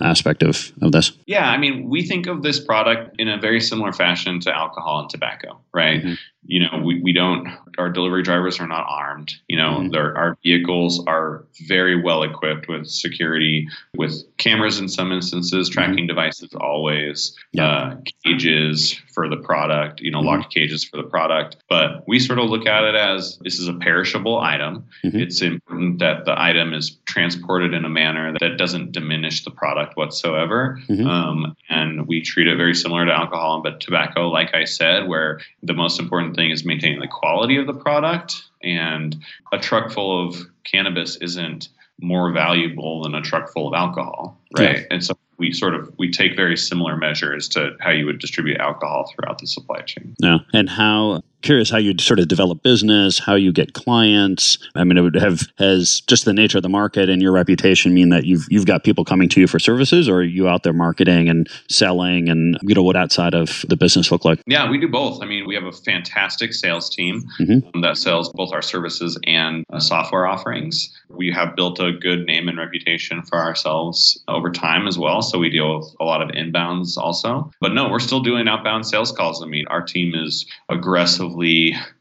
aspect 0.00 0.42
of 0.42 0.72
of 0.82 0.92
this? 0.92 1.12
Yeah, 1.26 1.50
I 1.50 1.58
mean, 1.58 1.88
we 1.88 2.06
think 2.06 2.26
of 2.26 2.42
this 2.42 2.60
product 2.60 3.16
in 3.18 3.28
a 3.28 3.38
very 3.38 3.60
similar 3.60 3.92
fashion 3.92 4.40
to 4.40 4.56
alcohol 4.56 5.00
and 5.00 5.10
tobacco, 5.10 5.58
right? 5.72 6.02
Mm-hmm 6.02 6.14
you 6.48 6.60
know, 6.60 6.80
we, 6.82 7.00
we 7.00 7.12
don't, 7.12 7.46
our 7.76 7.90
delivery 7.90 8.22
drivers 8.22 8.58
are 8.58 8.66
not 8.66 8.86
armed. 8.88 9.34
You 9.48 9.58
know, 9.58 9.80
mm-hmm. 9.80 9.94
our 9.94 10.36
vehicles 10.42 11.04
are 11.06 11.44
very 11.66 12.00
well 12.00 12.22
equipped 12.22 12.68
with 12.68 12.88
security, 12.88 13.68
with 13.94 14.24
cameras 14.38 14.80
in 14.80 14.88
some 14.88 15.12
instances, 15.12 15.68
mm-hmm. 15.68 15.74
tracking 15.74 15.96
mm-hmm. 15.98 16.06
devices 16.06 16.50
always, 16.58 17.36
yeah. 17.52 17.68
uh, 17.68 17.96
cages 18.24 18.98
for 19.12 19.28
the 19.28 19.36
product, 19.36 20.00
you 20.00 20.10
know, 20.10 20.18
mm-hmm. 20.18 20.40
locked 20.40 20.54
cages 20.54 20.84
for 20.84 20.96
the 20.96 21.02
product. 21.02 21.56
But 21.68 22.08
we 22.08 22.18
sort 22.18 22.38
of 22.38 22.48
look 22.48 22.66
at 22.66 22.82
it 22.82 22.94
as 22.94 23.38
this 23.42 23.58
is 23.58 23.68
a 23.68 23.74
perishable 23.74 24.38
item. 24.38 24.86
Mm-hmm. 25.04 25.18
It's 25.18 25.42
important 25.42 25.98
that 25.98 26.24
the 26.24 26.40
item 26.40 26.72
is 26.72 26.96
transported 27.04 27.74
in 27.74 27.84
a 27.84 27.90
manner 27.90 28.32
that 28.40 28.56
doesn't 28.56 28.92
diminish 28.92 29.44
the 29.44 29.50
product 29.50 29.98
whatsoever. 29.98 30.80
Mm-hmm. 30.88 31.06
Um, 31.06 31.56
and 31.68 32.06
we 32.06 32.22
treat 32.22 32.46
it 32.46 32.56
very 32.56 32.74
similar 32.74 33.04
to 33.04 33.12
alcohol 33.12 33.60
but 33.62 33.80
tobacco, 33.80 34.28
like 34.28 34.54
I 34.54 34.64
said, 34.64 35.08
where 35.08 35.40
the 35.62 35.74
most 35.74 36.00
important 36.00 36.36
thing 36.38 36.50
is 36.50 36.64
maintaining 36.64 37.00
the 37.00 37.08
quality 37.08 37.56
of 37.56 37.66
the 37.66 37.74
product. 37.74 38.44
And 38.62 39.16
a 39.52 39.58
truck 39.58 39.92
full 39.92 40.26
of 40.26 40.36
cannabis 40.64 41.16
isn't 41.16 41.68
more 42.00 42.32
valuable 42.32 43.02
than 43.02 43.14
a 43.14 43.20
truck 43.20 43.52
full 43.52 43.68
of 43.68 43.74
alcohol, 43.74 44.38
right? 44.56 44.78
Yeah. 44.78 44.84
And 44.90 45.04
so 45.04 45.14
we 45.38 45.52
sort 45.52 45.74
of 45.74 45.92
we 45.98 46.10
take 46.10 46.36
very 46.36 46.56
similar 46.56 46.96
measures 46.96 47.48
to 47.50 47.76
how 47.80 47.90
you 47.90 48.06
would 48.06 48.18
distribute 48.18 48.58
alcohol 48.58 49.12
throughout 49.12 49.38
the 49.38 49.46
supply 49.46 49.80
chain. 49.82 50.14
Yeah, 50.18 50.38
and 50.52 50.68
how 50.68 51.22
curious 51.42 51.70
how 51.70 51.78
you 51.78 51.94
sort 51.98 52.18
of 52.18 52.28
develop 52.28 52.62
business, 52.62 53.18
how 53.18 53.34
you 53.34 53.52
get 53.52 53.72
clients. 53.74 54.58
I 54.74 54.84
mean, 54.84 54.98
it 54.98 55.02
would 55.02 55.14
have 55.14 55.42
has 55.58 56.00
just 56.02 56.24
the 56.24 56.32
nature 56.32 56.58
of 56.58 56.62
the 56.62 56.68
market 56.68 57.08
and 57.08 57.22
your 57.22 57.32
reputation 57.32 57.94
mean 57.94 58.08
that 58.10 58.24
you've 58.24 58.46
you've 58.50 58.66
got 58.66 58.84
people 58.84 59.04
coming 59.04 59.28
to 59.30 59.40
you 59.40 59.46
for 59.46 59.58
services, 59.58 60.08
or 60.08 60.18
are 60.18 60.22
you 60.22 60.48
out 60.48 60.62
there 60.62 60.72
marketing 60.72 61.28
and 61.28 61.48
selling, 61.68 62.28
and 62.28 62.58
you 62.62 62.74
know 62.74 62.82
what 62.82 62.96
outside 62.96 63.34
of 63.34 63.64
the 63.68 63.76
business 63.76 64.10
look 64.10 64.24
like? 64.24 64.42
Yeah, 64.46 64.70
we 64.70 64.78
do 64.78 64.88
both. 64.88 65.22
I 65.22 65.26
mean, 65.26 65.46
we 65.46 65.54
have 65.54 65.64
a 65.64 65.72
fantastic 65.72 66.52
sales 66.52 66.90
team 66.90 67.24
mm-hmm. 67.38 67.80
that 67.80 67.96
sells 67.96 68.30
both 68.30 68.52
our 68.52 68.62
services 68.62 69.18
and 69.24 69.64
uh, 69.72 69.80
software 69.80 70.26
offerings. 70.26 70.94
We 71.08 71.30
have 71.32 71.56
built 71.56 71.80
a 71.80 71.92
good 71.92 72.26
name 72.26 72.48
and 72.48 72.58
reputation 72.58 73.22
for 73.22 73.38
ourselves 73.38 74.22
over 74.28 74.50
time 74.50 74.86
as 74.86 74.98
well. 74.98 75.22
So 75.22 75.38
we 75.38 75.50
deal 75.50 75.78
with 75.78 75.94
a 76.00 76.04
lot 76.04 76.22
of 76.22 76.30
inbounds 76.30 76.96
also. 76.96 77.50
But 77.60 77.72
no, 77.72 77.88
we're 77.88 77.98
still 77.98 78.20
doing 78.20 78.48
outbound 78.48 78.86
sales 78.86 79.12
calls. 79.12 79.42
I 79.42 79.46
mean, 79.46 79.66
our 79.68 79.82
team 79.82 80.14
is 80.14 80.46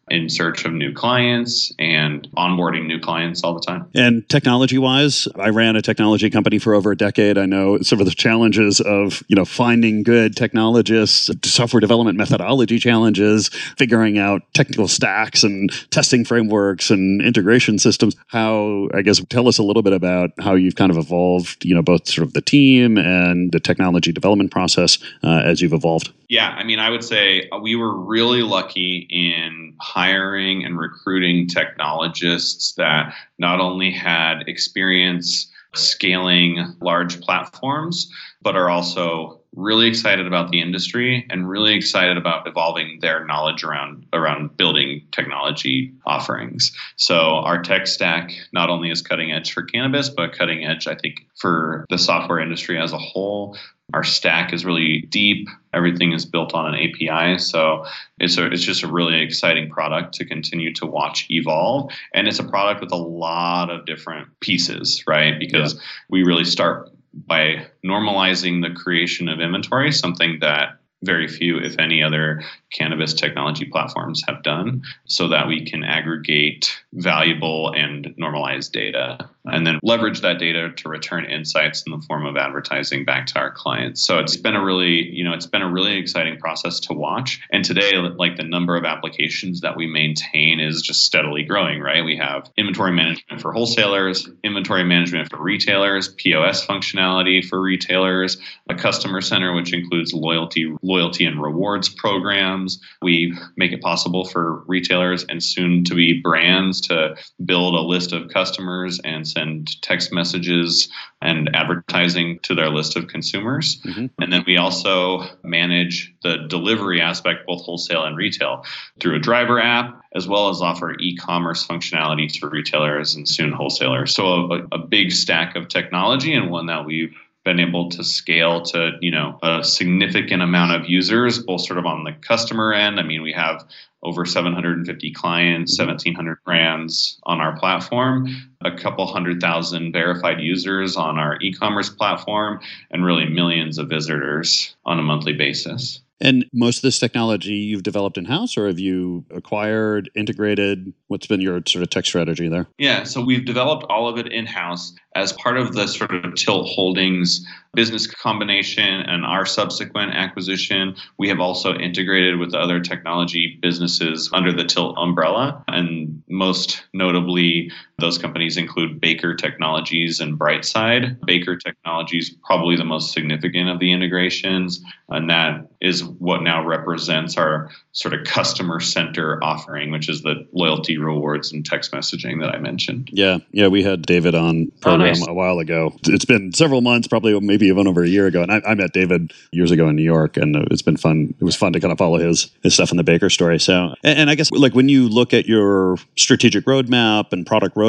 in 0.09 0.29
search 0.29 0.65
of 0.65 0.73
new 0.73 0.93
clients 0.93 1.73
and 1.79 2.27
onboarding 2.37 2.85
new 2.85 2.99
clients 2.99 3.43
all 3.43 3.53
the 3.53 3.59
time. 3.59 3.85
And 3.93 4.27
technology 4.29 4.77
wise, 4.77 5.27
I 5.35 5.49
ran 5.49 5.75
a 5.75 5.81
technology 5.81 6.29
company 6.29 6.59
for 6.59 6.73
over 6.73 6.91
a 6.91 6.97
decade. 6.97 7.37
I 7.37 7.45
know 7.45 7.79
some 7.81 7.99
of 7.99 8.05
the 8.05 8.13
challenges 8.13 8.79
of, 8.79 9.21
you 9.27 9.35
know, 9.35 9.45
finding 9.45 10.03
good 10.03 10.35
technologists, 10.35 11.29
software 11.43 11.81
development 11.81 12.17
methodology 12.17 12.79
challenges, 12.79 13.49
figuring 13.77 14.17
out 14.17 14.43
technical 14.53 14.87
stacks 14.87 15.43
and 15.43 15.71
testing 15.91 16.23
frameworks 16.23 16.89
and 16.89 17.21
integration 17.21 17.77
systems. 17.77 18.15
How, 18.27 18.87
I 18.93 19.01
guess, 19.01 19.21
tell 19.29 19.47
us 19.47 19.57
a 19.57 19.63
little 19.63 19.83
bit 19.83 19.93
about 19.93 20.31
how 20.39 20.55
you've 20.55 20.75
kind 20.75 20.91
of 20.91 20.97
evolved, 20.97 21.65
you 21.65 21.75
know, 21.75 21.81
both 21.81 22.07
sort 22.07 22.25
of 22.25 22.33
the 22.33 22.41
team 22.41 22.97
and 22.97 23.51
the 23.51 23.59
technology 23.59 24.13
development 24.13 24.51
process 24.51 24.99
uh, 25.23 25.41
as 25.43 25.61
you've 25.61 25.73
evolved. 25.73 26.13
Yeah, 26.29 26.49
I 26.49 26.63
mean, 26.63 26.79
I 26.79 26.89
would 26.89 27.03
say 27.03 27.47
uh, 27.49 27.59
we 27.59 27.75
were 27.75 27.95
really 27.95 28.41
lucky 28.41 29.07
in 29.09 29.75
hiring 29.79 30.65
and 30.65 30.77
recruiting 30.77 31.47
technologists 31.47 32.73
that 32.73 33.13
not 33.37 33.61
only 33.61 33.91
had 33.91 34.43
experience 34.47 35.49
scaling 35.73 36.75
large 36.81 37.21
platforms, 37.21 38.11
but 38.41 38.55
are 38.55 38.69
also 38.69 39.39
really 39.55 39.87
excited 39.87 40.27
about 40.27 40.51
the 40.51 40.61
industry 40.61 41.25
and 41.29 41.49
really 41.49 41.73
excited 41.73 42.17
about 42.17 42.47
evolving 42.47 42.99
their 43.01 43.25
knowledge 43.25 43.63
around 43.63 44.05
around 44.13 44.55
building 44.55 45.01
technology 45.11 45.93
offerings. 46.05 46.71
So 46.95 47.15
our 47.15 47.61
tech 47.61 47.87
stack 47.87 48.31
not 48.53 48.69
only 48.69 48.91
is 48.91 49.01
cutting 49.01 49.31
edge 49.31 49.51
for 49.51 49.63
cannabis, 49.63 50.09
but 50.09 50.33
cutting 50.33 50.65
edge, 50.65 50.87
I 50.87 50.95
think, 50.95 51.27
for 51.35 51.85
the 51.89 51.97
software 51.97 52.39
industry 52.39 52.79
as 52.79 52.93
a 52.93 52.97
whole. 52.97 53.57
Our 53.93 54.03
stack 54.03 54.51
is 54.53 54.65
really 54.65 55.01
deep. 55.09 55.47
Everything 55.73 56.11
is 56.11 56.25
built 56.25 56.53
on 56.53 56.73
an 56.73 56.75
API, 56.75 57.37
so 57.37 57.85
it's 58.19 58.37
a, 58.37 58.47
it's 58.47 58.63
just 58.63 58.83
a 58.83 58.91
really 58.91 59.21
exciting 59.21 59.69
product 59.69 60.13
to 60.15 60.25
continue 60.25 60.73
to 60.73 60.85
watch 60.85 61.25
evolve. 61.29 61.91
And 62.13 62.27
it's 62.27 62.39
a 62.39 62.43
product 62.43 62.81
with 62.81 62.91
a 62.91 62.97
lot 62.97 63.69
of 63.69 63.85
different 63.85 64.27
pieces, 64.41 65.03
right? 65.07 65.39
Because 65.39 65.75
yeah. 65.75 65.81
we 66.09 66.23
really 66.23 66.43
start 66.43 66.89
by 67.13 67.65
normalizing 67.85 68.61
the 68.61 68.77
creation 68.77 69.29
of 69.29 69.39
inventory, 69.39 69.91
something 69.91 70.39
that 70.41 70.79
very 71.03 71.27
few, 71.27 71.57
if 71.57 71.77
any, 71.79 72.01
other 72.01 72.43
cannabis 72.73 73.13
technology 73.13 73.65
platforms 73.65 74.23
have 74.27 74.43
done, 74.43 74.81
so 75.05 75.27
that 75.27 75.47
we 75.47 75.63
can 75.63 75.83
aggregate 75.83 76.75
valuable 76.93 77.71
and 77.71 78.13
normalized 78.17 78.73
data 78.73 79.29
and 79.51 79.65
then 79.65 79.79
leverage 79.83 80.21
that 80.21 80.39
data 80.39 80.71
to 80.71 80.89
return 80.89 81.25
insights 81.25 81.83
in 81.85 81.91
the 81.91 82.05
form 82.05 82.25
of 82.25 82.37
advertising 82.37 83.05
back 83.05 83.25
to 83.27 83.39
our 83.39 83.51
clients. 83.51 84.05
So 84.05 84.19
it's 84.19 84.37
been 84.37 84.55
a 84.55 84.63
really, 84.63 85.09
you 85.09 85.23
know, 85.23 85.33
it's 85.33 85.45
been 85.45 85.61
a 85.61 85.71
really 85.71 85.97
exciting 85.97 86.37
process 86.37 86.79
to 86.81 86.93
watch. 86.93 87.39
And 87.51 87.63
today, 87.63 87.97
like 87.97 88.37
the 88.37 88.43
number 88.43 88.75
of 88.75 88.85
applications 88.85 89.61
that 89.61 89.75
we 89.75 89.87
maintain 89.87 90.59
is 90.59 90.81
just 90.81 91.03
steadily 91.03 91.43
growing, 91.43 91.79
right? 91.79 92.03
We 92.03 92.17
have 92.17 92.49
inventory 92.57 92.91
management 92.91 93.41
for 93.41 93.51
wholesalers, 93.51 94.29
inventory 94.43 94.83
management 94.83 95.29
for 95.29 95.41
retailers, 95.41 96.09
POS 96.09 96.65
functionality 96.65 97.45
for 97.45 97.61
retailers, 97.61 98.37
a 98.69 98.75
customer 98.75 99.21
center, 99.21 99.53
which 99.53 99.73
includes 99.73 100.13
loyalty, 100.13 100.73
loyalty 100.81 101.25
and 101.25 101.41
rewards 101.41 101.89
programs. 101.89 102.79
We 103.01 103.37
make 103.55 103.71
it 103.71 103.81
possible 103.81 104.25
for 104.25 104.63
retailers 104.67 105.25
and 105.29 105.43
soon 105.43 105.83
to 105.85 105.95
be 105.95 106.21
brands 106.21 106.81
to 106.81 107.15
build 107.45 107.73
a 107.73 107.81
list 107.81 108.13
of 108.13 108.29
customers 108.29 108.99
and 109.03 109.27
send 109.37 109.81
text 109.81 110.11
messages 110.11 110.89
and 111.21 111.55
advertising 111.55 112.39
to 112.43 112.55
their 112.55 112.69
list 112.69 112.95
of 112.95 113.07
consumers. 113.07 113.79
Mm-hmm. 113.81 114.07
And 114.19 114.33
then 114.33 114.43
we 114.47 114.57
also 114.57 115.23
manage 115.43 116.13
the 116.23 116.37
delivery 116.47 117.01
aspect, 117.01 117.45
both 117.45 117.61
wholesale 117.61 118.03
and 118.05 118.17
retail, 118.17 118.63
through 118.99 119.15
a 119.15 119.19
driver 119.19 119.59
app, 119.59 120.01
as 120.15 120.27
well 120.27 120.49
as 120.49 120.61
offer 120.61 120.95
e 120.99 121.15
commerce 121.15 121.65
functionality 121.65 122.31
to 122.39 122.47
retailers 122.47 123.15
and 123.15 123.27
soon 123.27 123.51
wholesalers. 123.51 124.13
So, 124.13 124.51
a, 124.51 124.67
a 124.71 124.77
big 124.77 125.11
stack 125.11 125.55
of 125.55 125.67
technology 125.67 126.33
and 126.33 126.49
one 126.49 126.65
that 126.67 126.85
we've 126.85 127.15
been 127.47 127.61
able 127.61 127.87
to 127.87 128.03
scale 128.03 128.61
to 128.61 128.97
you 128.99 129.09
know 129.09 129.39
a 129.41 129.63
significant 129.63 130.41
amount 130.41 130.73
of 130.73 130.89
users 130.89 131.39
both 131.39 131.61
sort 131.61 131.79
of 131.79 131.85
on 131.85 132.03
the 132.03 132.11
customer 132.11 132.73
end 132.73 132.99
i 132.99 133.03
mean 133.03 133.21
we 133.21 133.31
have 133.31 133.65
over 134.03 134.25
750 134.25 135.11
clients 135.13 135.79
1700 135.79 136.33
mm-hmm. 136.35 136.43
brands 136.43 137.17
on 137.23 137.39
our 137.39 137.57
platform 137.57 138.27
a 138.65 138.71
couple 138.75 139.07
hundred 139.07 139.39
thousand 139.39 139.93
verified 139.93 140.41
users 140.41 140.97
on 140.97 141.17
our 141.17 141.37
e-commerce 141.41 141.89
platform 141.89 142.59
and 142.91 143.05
really 143.05 143.25
millions 143.25 143.77
of 143.77 143.87
visitors 143.87 144.75
on 144.85 144.99
a 144.99 145.01
monthly 145.01 145.31
basis 145.31 146.01
and 146.19 146.45
most 146.53 146.77
of 146.77 146.81
this 146.81 146.99
technology 146.99 147.53
you've 147.53 147.83
developed 147.83 148.17
in 148.17 148.25
house, 148.25 148.57
or 148.57 148.67
have 148.67 148.79
you 148.79 149.25
acquired, 149.31 150.09
integrated? 150.15 150.93
What's 151.07 151.27
been 151.27 151.41
your 151.41 151.61
sort 151.67 151.83
of 151.83 151.89
tech 151.89 152.05
strategy 152.05 152.47
there? 152.47 152.67
Yeah, 152.77 153.03
so 153.03 153.23
we've 153.23 153.45
developed 153.45 153.85
all 153.89 154.07
of 154.07 154.17
it 154.17 154.31
in 154.31 154.45
house 154.45 154.93
as 155.15 155.33
part 155.33 155.57
of 155.57 155.73
the 155.73 155.87
sort 155.87 156.13
of 156.13 156.35
Tilt 156.35 156.67
Holdings 156.67 157.45
business 157.73 158.07
combination 158.07 159.01
and 159.01 159.25
our 159.25 159.45
subsequent 159.45 160.13
acquisition. 160.13 160.95
We 161.17 161.29
have 161.29 161.39
also 161.39 161.75
integrated 161.75 162.39
with 162.39 162.53
other 162.53 162.79
technology 162.79 163.59
businesses 163.61 164.29
under 164.33 164.51
the 164.51 164.63
Tilt 164.63 164.97
umbrella, 164.97 165.63
and 165.67 166.23
most 166.29 166.83
notably 166.93 167.71
Those 167.99 168.19
companies 168.19 168.57
include 168.57 169.01
Baker 169.01 169.33
Technologies 169.33 170.19
and 170.19 170.37
Briteside. 170.37 171.17
Baker 171.25 171.57
Technologies 171.57 172.35
probably 172.45 172.75
the 172.75 172.85
most 172.85 173.11
significant 173.11 173.69
of 173.69 173.79
the 173.79 173.91
integrations, 173.91 174.81
and 175.09 175.27
that 175.31 175.67
is 175.81 176.03
what 176.03 176.43
now 176.43 176.63
represents 176.63 177.37
our 177.37 177.71
sort 177.93 178.13
of 178.13 178.23
customer 178.23 178.79
center 178.79 179.43
offering, 179.43 179.89
which 179.89 180.09
is 180.09 180.21
the 180.21 180.47
loyalty 180.53 180.99
rewards 180.99 181.51
and 181.51 181.65
text 181.65 181.91
messaging 181.91 182.39
that 182.39 182.53
I 182.53 182.59
mentioned. 182.59 183.09
Yeah, 183.11 183.39
yeah, 183.51 183.67
we 183.67 183.81
had 183.81 184.03
David 184.03 184.35
on 184.35 184.67
oh, 184.67 184.79
program 184.79 185.01
oh, 185.01 185.05
nice. 185.05 185.27
a 185.27 185.33
while 185.33 185.57
ago. 185.57 185.95
It's 186.05 186.25
been 186.25 186.53
several 186.53 186.81
months, 186.81 187.07
probably 187.07 187.39
maybe 187.39 187.65
even 187.65 187.87
over 187.87 188.03
a 188.03 188.07
year 188.07 188.27
ago, 188.27 188.43
and 188.43 188.51
I, 188.51 188.61
I, 188.63 188.75
met 188.75 188.93
David 188.93 189.33
years 189.51 189.71
ago 189.71 189.89
in 189.89 189.95
New 189.95 190.03
York, 190.03 190.37
and 190.37 190.55
it's 190.69 190.83
been 190.83 190.97
fun. 190.97 191.33
It 191.39 191.43
was 191.43 191.55
fun 191.55 191.73
to 191.73 191.79
kind 191.79 191.91
of 191.91 191.97
follow 191.97 192.19
his 192.19 192.51
his 192.61 192.75
stuff 192.75 192.91
in 192.91 192.97
the 192.97 193.03
Baker 193.03 193.31
story. 193.31 193.59
So, 193.59 193.95
and, 194.03 194.19
and 194.19 194.29
I 194.29 194.35
guess 194.35 194.51
like 194.51 194.75
when 194.75 194.87
you 194.87 195.09
look 195.09 195.33
at 195.33 195.47
your 195.47 195.97
strategic 196.15 196.65
roadmap 196.65 197.33
and 197.33 197.43
product 197.43 197.75
roadmap, 197.75 197.86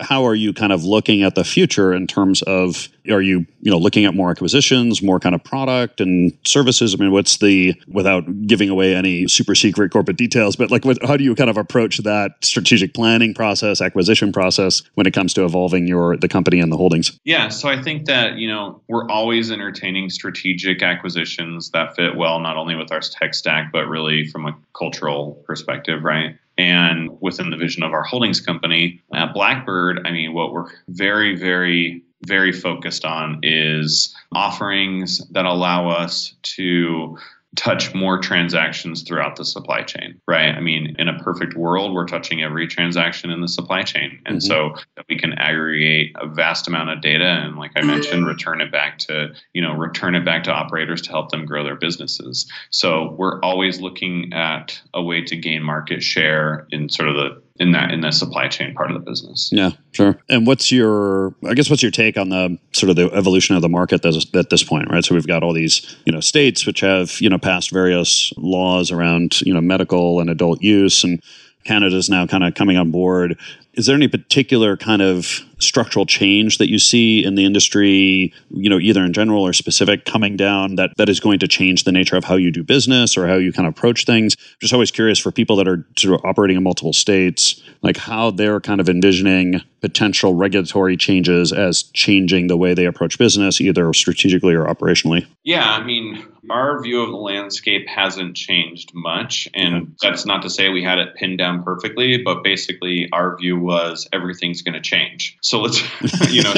how 0.00 0.24
are 0.24 0.34
you 0.34 0.52
kind 0.52 0.72
of 0.72 0.84
looking 0.84 1.22
at 1.22 1.34
the 1.34 1.44
future 1.44 1.92
in 1.92 2.06
terms 2.06 2.42
of 2.42 2.88
are 3.10 3.20
you 3.20 3.46
you 3.60 3.70
know 3.70 3.78
looking 3.78 4.04
at 4.04 4.14
more 4.14 4.30
acquisitions 4.30 5.02
more 5.02 5.18
kind 5.18 5.34
of 5.34 5.42
product 5.42 6.00
and 6.00 6.32
services? 6.44 6.94
I 6.94 6.98
mean 6.98 7.10
what's 7.10 7.38
the 7.38 7.74
without 7.88 8.46
giving 8.46 8.68
away 8.68 8.94
any 8.94 9.26
super 9.28 9.54
secret 9.54 9.90
corporate 9.90 10.16
details 10.16 10.56
but 10.56 10.70
like 10.70 10.84
what, 10.84 11.02
how 11.04 11.16
do 11.16 11.24
you 11.24 11.34
kind 11.34 11.50
of 11.50 11.56
approach 11.56 11.98
that 11.98 12.32
strategic 12.42 12.94
planning 12.94 13.34
process 13.34 13.80
acquisition 13.80 14.32
process 14.32 14.82
when 14.94 15.06
it 15.06 15.12
comes 15.12 15.34
to 15.34 15.44
evolving 15.44 15.86
your 15.86 16.16
the 16.16 16.28
company 16.28 16.60
and 16.60 16.70
the 16.70 16.76
holdings? 16.76 17.18
Yeah 17.24 17.48
so 17.48 17.68
i 17.68 17.80
think 17.82 18.06
that 18.06 18.36
you 18.36 18.48
know 18.48 18.80
we're 18.88 19.08
always 19.08 19.50
entertaining 19.50 20.10
strategic 20.10 20.82
acquisitions 20.82 21.70
that 21.70 21.96
fit 21.96 22.16
well 22.16 22.40
not 22.40 22.56
only 22.56 22.74
with 22.74 22.92
our 22.92 23.00
tech 23.00 23.34
stack 23.34 23.72
but 23.72 23.86
really 23.86 24.26
from 24.26 24.46
a 24.46 24.56
cultural 24.76 25.42
perspective 25.46 26.04
right 26.04 26.36
and 26.58 27.10
within 27.20 27.50
the 27.50 27.56
vision 27.56 27.82
of 27.84 27.92
our 27.92 28.02
holdings 28.02 28.40
company 28.40 29.00
at 29.14 29.32
Blackbird, 29.32 30.04
I 30.04 30.10
mean, 30.10 30.34
what 30.34 30.52
we're 30.52 30.66
very, 30.88 31.36
very, 31.36 32.02
very 32.26 32.52
focused 32.52 33.04
on 33.04 33.38
is 33.44 34.14
offerings 34.32 35.26
that 35.30 35.44
allow 35.44 35.88
us 35.88 36.34
to 36.42 37.16
touch 37.56 37.94
more 37.94 38.18
transactions 38.18 39.02
throughout 39.02 39.36
the 39.36 39.44
supply 39.44 39.82
chain, 39.82 40.20
right? 40.28 40.54
I 40.54 40.60
mean, 40.60 40.94
in 40.98 41.08
a 41.08 41.18
perfect 41.18 41.54
world, 41.54 41.94
we're 41.94 42.06
touching 42.06 42.42
every 42.42 42.66
transaction 42.66 43.30
in 43.30 43.40
the 43.40 43.48
supply 43.48 43.82
chain. 43.82 44.20
And 44.26 44.36
mm-hmm. 44.36 44.46
so 44.46 44.74
that 44.96 45.06
we 45.08 45.18
can 45.18 45.32
aggregate 45.34 46.14
a 46.20 46.26
vast 46.26 46.68
amount 46.68 46.90
of 46.90 47.00
data 47.00 47.24
and 47.24 47.56
like 47.56 47.72
I 47.74 47.82
mentioned, 47.82 48.26
return 48.26 48.60
it 48.60 48.70
back 48.70 48.98
to, 48.98 49.32
you 49.54 49.62
know, 49.62 49.72
return 49.72 50.14
it 50.14 50.24
back 50.24 50.44
to 50.44 50.52
operators 50.52 51.02
to 51.02 51.10
help 51.10 51.30
them 51.30 51.46
grow 51.46 51.64
their 51.64 51.76
businesses. 51.76 52.50
So 52.70 53.14
we're 53.18 53.40
always 53.40 53.80
looking 53.80 54.32
at 54.32 54.80
a 54.92 55.02
way 55.02 55.22
to 55.22 55.36
gain 55.36 55.62
market 55.62 56.02
share 56.02 56.66
in 56.70 56.88
sort 56.88 57.08
of 57.08 57.16
the 57.16 57.42
in 57.60 57.72
that 57.72 57.90
in 57.90 58.00
the 58.00 58.10
supply 58.10 58.48
chain 58.48 58.74
part 58.74 58.90
of 58.90 58.94
the 58.94 59.10
business. 59.10 59.50
Yeah, 59.52 59.72
sure. 59.92 60.18
And 60.28 60.46
what's 60.46 60.70
your 60.70 61.34
I 61.46 61.54
guess 61.54 61.68
what's 61.68 61.82
your 61.82 61.90
take 61.90 62.16
on 62.16 62.28
the 62.28 62.58
sort 62.72 62.90
of 62.90 62.96
the 62.96 63.10
evolution 63.12 63.56
of 63.56 63.62
the 63.62 63.68
market 63.68 64.04
at 64.04 64.50
this 64.50 64.64
point, 64.64 64.90
right? 64.90 65.04
So 65.04 65.14
we've 65.14 65.26
got 65.26 65.42
all 65.42 65.52
these 65.52 65.96
you 66.04 66.12
know 66.12 66.20
states 66.20 66.66
which 66.66 66.80
have 66.80 67.20
you 67.20 67.28
know 67.28 67.38
passed 67.38 67.70
various 67.70 68.32
laws 68.36 68.90
around 68.90 69.40
you 69.42 69.52
know 69.52 69.60
medical 69.60 70.20
and 70.20 70.30
adult 70.30 70.62
use, 70.62 71.04
and 71.04 71.22
Canada's 71.64 72.08
now 72.08 72.26
kind 72.26 72.44
of 72.44 72.54
coming 72.54 72.76
on 72.76 72.90
board. 72.90 73.38
Is 73.74 73.86
there 73.86 73.96
any 73.96 74.08
particular 74.08 74.76
kind 74.76 75.02
of 75.02 75.40
structural 75.58 76.06
change 76.06 76.58
that 76.58 76.70
you 76.70 76.78
see 76.78 77.24
in 77.24 77.34
the 77.34 77.44
industry, 77.44 78.32
you 78.50 78.70
know, 78.70 78.78
either 78.78 79.02
in 79.04 79.12
general 79.12 79.42
or 79.42 79.52
specific 79.52 80.04
coming 80.04 80.36
down 80.36 80.76
that 80.76 80.90
that 80.96 81.08
is 81.08 81.20
going 81.20 81.38
to 81.38 81.48
change 81.48 81.84
the 81.84 81.92
nature 81.92 82.16
of 82.16 82.24
how 82.24 82.36
you 82.36 82.50
do 82.50 82.62
business 82.62 83.16
or 83.16 83.26
how 83.26 83.34
you 83.34 83.52
kind 83.52 83.66
of 83.66 83.74
approach 83.74 84.04
things? 84.04 84.36
Just 84.60 84.72
always 84.72 84.90
curious 84.90 85.18
for 85.18 85.30
people 85.30 85.56
that 85.56 85.68
are 85.68 85.86
sort 85.96 86.18
of 86.18 86.24
operating 86.24 86.56
in 86.56 86.62
multiple 86.62 86.92
states, 86.92 87.62
like 87.82 87.96
how 87.96 88.30
they're 88.30 88.60
kind 88.60 88.80
of 88.80 88.88
envisioning 88.88 89.60
potential 89.80 90.34
regulatory 90.34 90.96
changes 90.96 91.52
as 91.52 91.84
changing 91.94 92.48
the 92.48 92.56
way 92.56 92.74
they 92.74 92.84
approach 92.84 93.18
business, 93.18 93.60
either 93.60 93.92
strategically 93.92 94.54
or 94.54 94.64
operationally. 94.64 95.26
Yeah, 95.44 95.70
I 95.70 95.84
mean, 95.84 96.24
our 96.50 96.82
view 96.82 97.02
of 97.02 97.10
the 97.10 97.16
landscape 97.16 97.88
hasn't 97.88 98.36
changed 98.36 98.92
much. 98.94 99.48
And 99.54 99.96
that's 100.02 100.26
not 100.26 100.42
to 100.42 100.50
say 100.50 100.68
we 100.68 100.82
had 100.82 100.98
it 100.98 101.14
pinned 101.14 101.38
down 101.38 101.62
perfectly, 101.62 102.18
but 102.22 102.42
basically 102.42 103.08
our 103.12 103.36
view 103.36 103.58
was 103.58 104.08
everything's 104.12 104.62
going 104.62 104.74
to 104.74 104.80
change. 104.80 105.38
So 105.48 105.60
let's, 105.60 105.80
you 106.30 106.42
know, 106.42 106.52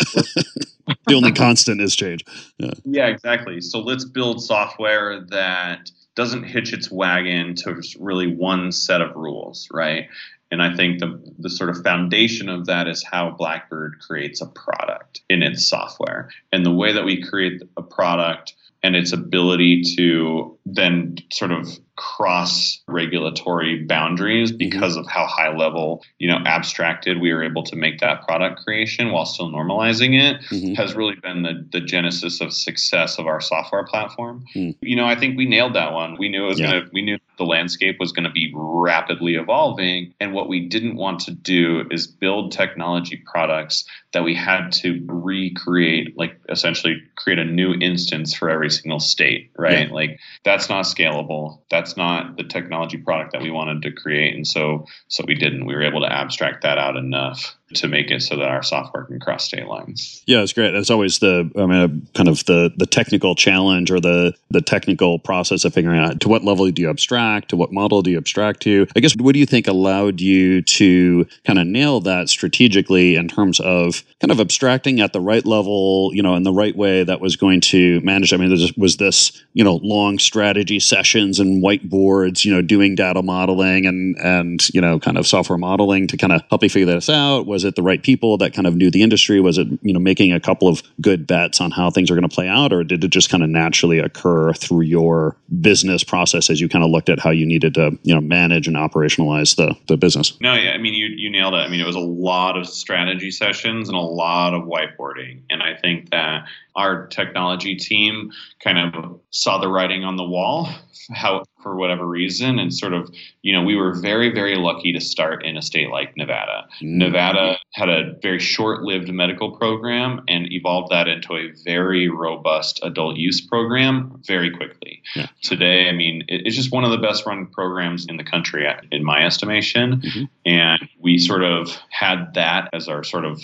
the 1.07 1.15
only 1.15 1.31
constant 1.31 1.81
is 1.81 1.95
change. 1.95 2.25
Yeah. 2.59 2.71
yeah, 2.85 3.07
exactly. 3.07 3.61
So 3.61 3.79
let's 3.79 4.05
build 4.05 4.43
software 4.43 5.21
that 5.29 5.89
doesn't 6.17 6.43
hitch 6.43 6.73
its 6.73 6.91
wagon 6.91 7.55
to 7.55 7.81
really 8.01 8.35
one 8.35 8.73
set 8.73 9.01
of 9.01 9.15
rules, 9.15 9.69
right? 9.73 10.09
And 10.51 10.63
I 10.63 10.75
think 10.75 10.99
the, 10.99 11.23
the 11.39 11.51
sort 11.51 11.71
of 11.71 11.83
foundation 11.83 12.49
of 12.49 12.67
that 12.67 12.89
is 12.89 13.05
how 13.05 13.31
Blackbird 13.31 14.01
creates 14.01 14.41
a 14.41 14.47
product 14.47 15.21
in 15.29 15.43
its 15.43 15.67
software. 15.67 16.31
And 16.53 16.67
the 16.67 16.73
way 16.73 16.93
that 16.93 17.05
we 17.05 17.23
create 17.23 17.63
a 17.77 17.83
product 17.83 18.55
and 18.83 18.97
its 18.97 19.13
ability 19.13 19.83
to 19.97 20.59
then 20.65 21.17
sort 21.31 21.53
of 21.53 21.69
cross 21.97 22.81
regulatory 22.87 23.85
boundaries 23.85 24.51
mm-hmm. 24.51 24.59
because 24.59 24.97
of 24.97 25.07
how 25.07 25.27
high 25.27 25.55
level, 25.55 26.03
you 26.19 26.27
know, 26.27 26.39
abstracted 26.47 27.21
we 27.21 27.33
were 27.33 27.45
able 27.45 27.63
to 27.63 27.77
make 27.77 28.01
that 28.01 28.27
product 28.27 28.65
creation 28.65 29.13
while 29.13 29.27
still 29.27 29.51
normalizing 29.51 30.19
it 30.19 30.41
mm-hmm. 30.45 30.75
has 30.75 30.95
really 30.95 31.17
been 31.17 31.43
the, 31.43 31.67
the 31.73 31.81
genesis 31.81 32.41
of 32.41 32.55
success 32.55 33.19
of 33.19 33.27
our 33.27 33.41
software 33.41 33.85
platform. 33.85 34.45
Mm. 34.55 34.77
You 34.81 34.97
know, 34.97 35.05
I 35.05 35.15
think 35.15 35.37
we 35.37 35.45
nailed 35.45 35.75
that 35.75 35.93
one. 35.93 36.17
We 36.19 36.31
knew 36.31 36.45
it 36.45 36.49
was 36.49 36.61
yeah. 36.61 36.71
gonna 36.71 36.89
we 36.91 37.03
knew 37.03 37.19
the 37.41 37.47
landscape 37.47 37.97
was 37.99 38.13
going 38.13 38.25
to 38.25 38.31
be 38.31 38.53
rapidly 38.55 39.35
evolving. 39.35 40.13
And 40.21 40.35
what 40.35 40.49
we 40.49 40.69
didn't 40.69 40.97
want 40.97 41.21
to 41.21 41.31
do 41.31 41.85
is 41.91 42.07
build 42.07 42.53
technology 42.53 43.17
products 43.17 43.87
that 44.13 44.25
we 44.25 44.35
had 44.35 44.73
to 44.73 45.03
recreate, 45.09 46.19
like 46.19 46.39
essentially 46.51 47.03
create 47.17 47.39
a 47.39 47.45
new 47.45 47.73
instance 47.73 48.35
for 48.35 48.51
every 48.51 48.69
single 48.69 49.01
state, 49.01 49.53
right? 49.57 49.89
Yeah. 49.89 49.95
Like 49.95 50.21
that's 50.45 50.69
not 50.69 50.85
scalable. 50.85 51.63
That's 51.71 51.97
not 51.97 52.37
the 52.37 52.45
technology 52.45 52.99
product 52.99 53.33
that 53.33 53.41
we 53.41 53.51
wanted 53.51 53.81
to 53.83 53.93
create. 53.93 54.35
And 54.35 54.47
so, 54.47 54.85
so 55.09 55.25
we 55.27 55.35
didn't. 55.35 55.65
We 55.65 55.75
were 55.75 55.83
able 55.83 56.03
to 56.03 56.13
abstract 56.13 56.63
that 56.65 56.77
out 56.77 56.97
enough 56.97 57.57
to 57.75 57.89
make 57.89 58.11
it 58.11 58.23
so 58.23 58.37
that 58.37 58.49
our 58.49 58.63
software 58.63 59.05
can 59.05 59.21
cross 59.21 59.45
state 59.45 59.67
lines. 59.67 60.23
Yeah, 60.27 60.43
it's 60.43 60.53
great. 60.53 60.75
It's 60.75 60.91
always 60.91 61.19
the 61.19 61.51
I 61.57 61.67
mean, 61.67 62.09
kind 62.15 62.29
of 62.29 62.45
the 62.47 62.73
the 62.77 62.87
technical 62.87 63.35
challenge 63.35 63.91
or 63.91 64.01
the 64.01 64.35
the 64.51 64.61
technical 64.61 65.19
process 65.19 65.65
of 65.65 65.75
figuring 65.75 65.99
out 65.99 66.21
to 66.21 66.29
what 66.29 66.45
level 66.45 66.71
do 66.71 66.83
you 66.83 66.91
abstract, 66.91 67.51
to 67.51 67.57
what 67.57 67.73
model 67.73 68.03
do 68.03 68.11
you 68.11 68.19
abstract 68.19 68.61
to. 68.63 68.87
I 68.97 69.01
guess 69.01 69.17
what 69.17 69.33
do 69.33 69.39
you 69.39 69.47
think 69.47 69.69
allowed 69.69 70.21
you 70.21 70.63
to 70.63 71.27
kind 71.45 71.59
of 71.59 71.67
nail 71.67 72.01
that 72.01 72.29
strategically 72.29 73.17
in 73.17 73.29
terms 73.29 73.61
of 73.61 74.03
kind 74.21 74.31
of 74.31 74.41
abstracting 74.41 75.01
at 75.01 75.13
the 75.13 75.21
right 75.21 75.45
level, 75.45 76.11
you 76.13 76.23
know, 76.23 76.35
in 76.35 76.43
the 76.43 76.53
right 76.53 76.77
way 76.77 77.05
that 77.05 77.21
was 77.21 77.37
going 77.37 77.61
to 77.61 78.01
manage. 78.01 78.33
I 78.33 78.37
mean, 78.37 78.55
there 78.55 78.69
was 78.77 78.97
this 78.97 79.43
you 79.53 79.65
know 79.65 79.77
long 79.83 80.19
strategy 80.19 80.81
sessions 80.81 81.41
and 81.41 81.63
whiteboards, 81.63 82.45
you 82.45 82.53
know, 82.53 82.63
doing 82.63 82.95
data 82.95 83.23
modeling 83.23 83.87
and 83.87 84.17
and 84.19 84.69
you 84.71 84.81
know 84.81 84.99
kind 84.99 85.19
of 85.19 85.27
software 85.27 85.59
modeling 85.59 86.07
to 86.09 86.17
kind 86.17 86.33
of 86.33 86.43
help 86.51 86.63
you 86.63 86.71
figure 86.71 86.87
this 86.87 87.09
out. 87.09 87.47
Was 87.47 87.60
was 87.61 87.67
it 87.67 87.77
the 87.77 87.83
right 87.83 88.03
people 88.03 88.39
that 88.39 88.55
kind 88.55 88.67
of 88.67 88.75
knew 88.75 88.91
the 88.91 89.03
industry? 89.03 89.39
Was 89.39 89.59
it 89.59 89.69
you 89.83 89.93
know 89.93 90.01
making 90.01 90.33
a 90.33 90.41
couple 90.41 90.67
of 90.67 90.83
good 90.99 91.27
bets 91.27 91.61
on 91.61 91.71
how 91.71 91.91
things 91.91 92.11
are 92.11 92.15
going 92.15 92.27
to 92.27 92.35
play 92.35 92.49
out, 92.49 92.73
or 92.73 92.83
did 92.83 93.05
it 93.05 93.09
just 93.09 93.29
kind 93.29 93.43
of 93.43 93.51
naturally 93.51 93.99
occur 93.99 94.55
through 94.55 94.81
your 94.81 95.37
business 95.61 96.03
process 96.03 96.49
as 96.49 96.59
you 96.59 96.71
kind 96.71 96.83
of 96.83 96.91
looked 96.91 97.11
at 97.11 97.19
how 97.19 97.29
you 97.29 97.45
needed 97.45 97.75
to 97.75 97.99
you 98.03 98.15
know 98.15 98.21
manage 98.23 98.67
and 98.67 98.77
operationalize 98.77 99.57
the 99.57 99.77
the 99.89 99.99
business? 99.99 100.39
No, 100.41 100.55
yeah, 100.55 100.71
I 100.71 100.79
mean 100.79 100.95
you 100.95 101.09
you 101.09 101.29
nailed 101.29 101.53
it. 101.53 101.59
I 101.59 101.69
mean 101.69 101.81
it 101.81 101.87
was 101.87 101.97
a 101.97 102.01
lot 102.01 102.57
of 102.57 102.67
strategy 102.67 103.31
sessions 103.31 103.91
and 103.91 103.97
a 103.97 104.01
lot 104.01 104.55
of 104.55 104.63
whiteboarding, 104.63 105.43
and 105.51 105.63
I 105.63 105.75
think 105.75 106.11
that 106.13 106.47
our 106.81 107.07
technology 107.09 107.77
team 107.77 108.31
kind 108.65 108.79
of 108.79 109.21
saw 109.31 109.59
the 109.59 109.69
writing 109.69 110.03
on 110.03 110.17
the 110.17 110.25
wall 110.25 110.69
how 111.15 111.43
for 111.63 111.77
whatever 111.77 112.07
reason 112.07 112.59
and 112.59 112.73
sort 112.73 112.95
of 112.95 113.11
you 113.43 113.53
know 113.53 113.63
we 113.63 113.77
were 113.77 113.93
very 113.95 114.33
very 114.33 114.57
lucky 114.57 114.93
to 114.93 115.01
start 115.01 115.45
in 115.45 115.57
a 115.57 115.63
state 115.63 115.91
like 115.91 116.17
nevada 116.17 116.67
mm-hmm. 116.77 116.99
nevada 116.99 117.59
had 117.75 117.89
a 117.89 118.15
very 118.23 118.39
short-lived 118.39 119.13
medical 119.13 119.57
program 119.57 120.23
and 120.27 120.51
evolved 120.53 120.91
that 120.91 121.07
into 121.07 121.35
a 121.35 121.53
very 121.65 122.09
robust 122.09 122.81
adult 122.83 123.17
use 123.17 123.41
program 123.47 124.21
very 124.27 124.51
quickly 124.51 125.03
yeah. 125.15 125.27
today 125.43 125.89
i 125.89 125.93
mean 125.93 126.25
it's 126.29 126.57
just 126.57 126.73
one 126.73 126.85
of 126.85 126.91
the 126.91 126.99
best 126.99 127.27
run 127.27 127.47
programs 127.47 128.07
in 128.09 128.17
the 128.17 128.25
country 128.25 128.67
in 128.91 129.05
my 129.05 129.25
estimation 129.25 130.01
mm-hmm. 130.01 130.25
and 130.47 130.89
we 130.99 131.19
sort 131.19 131.43
of 131.43 131.77
had 131.91 132.33
that 132.35 132.71
as 132.73 132.89
our 132.89 133.05
sort 133.05 133.25
of 133.25 133.43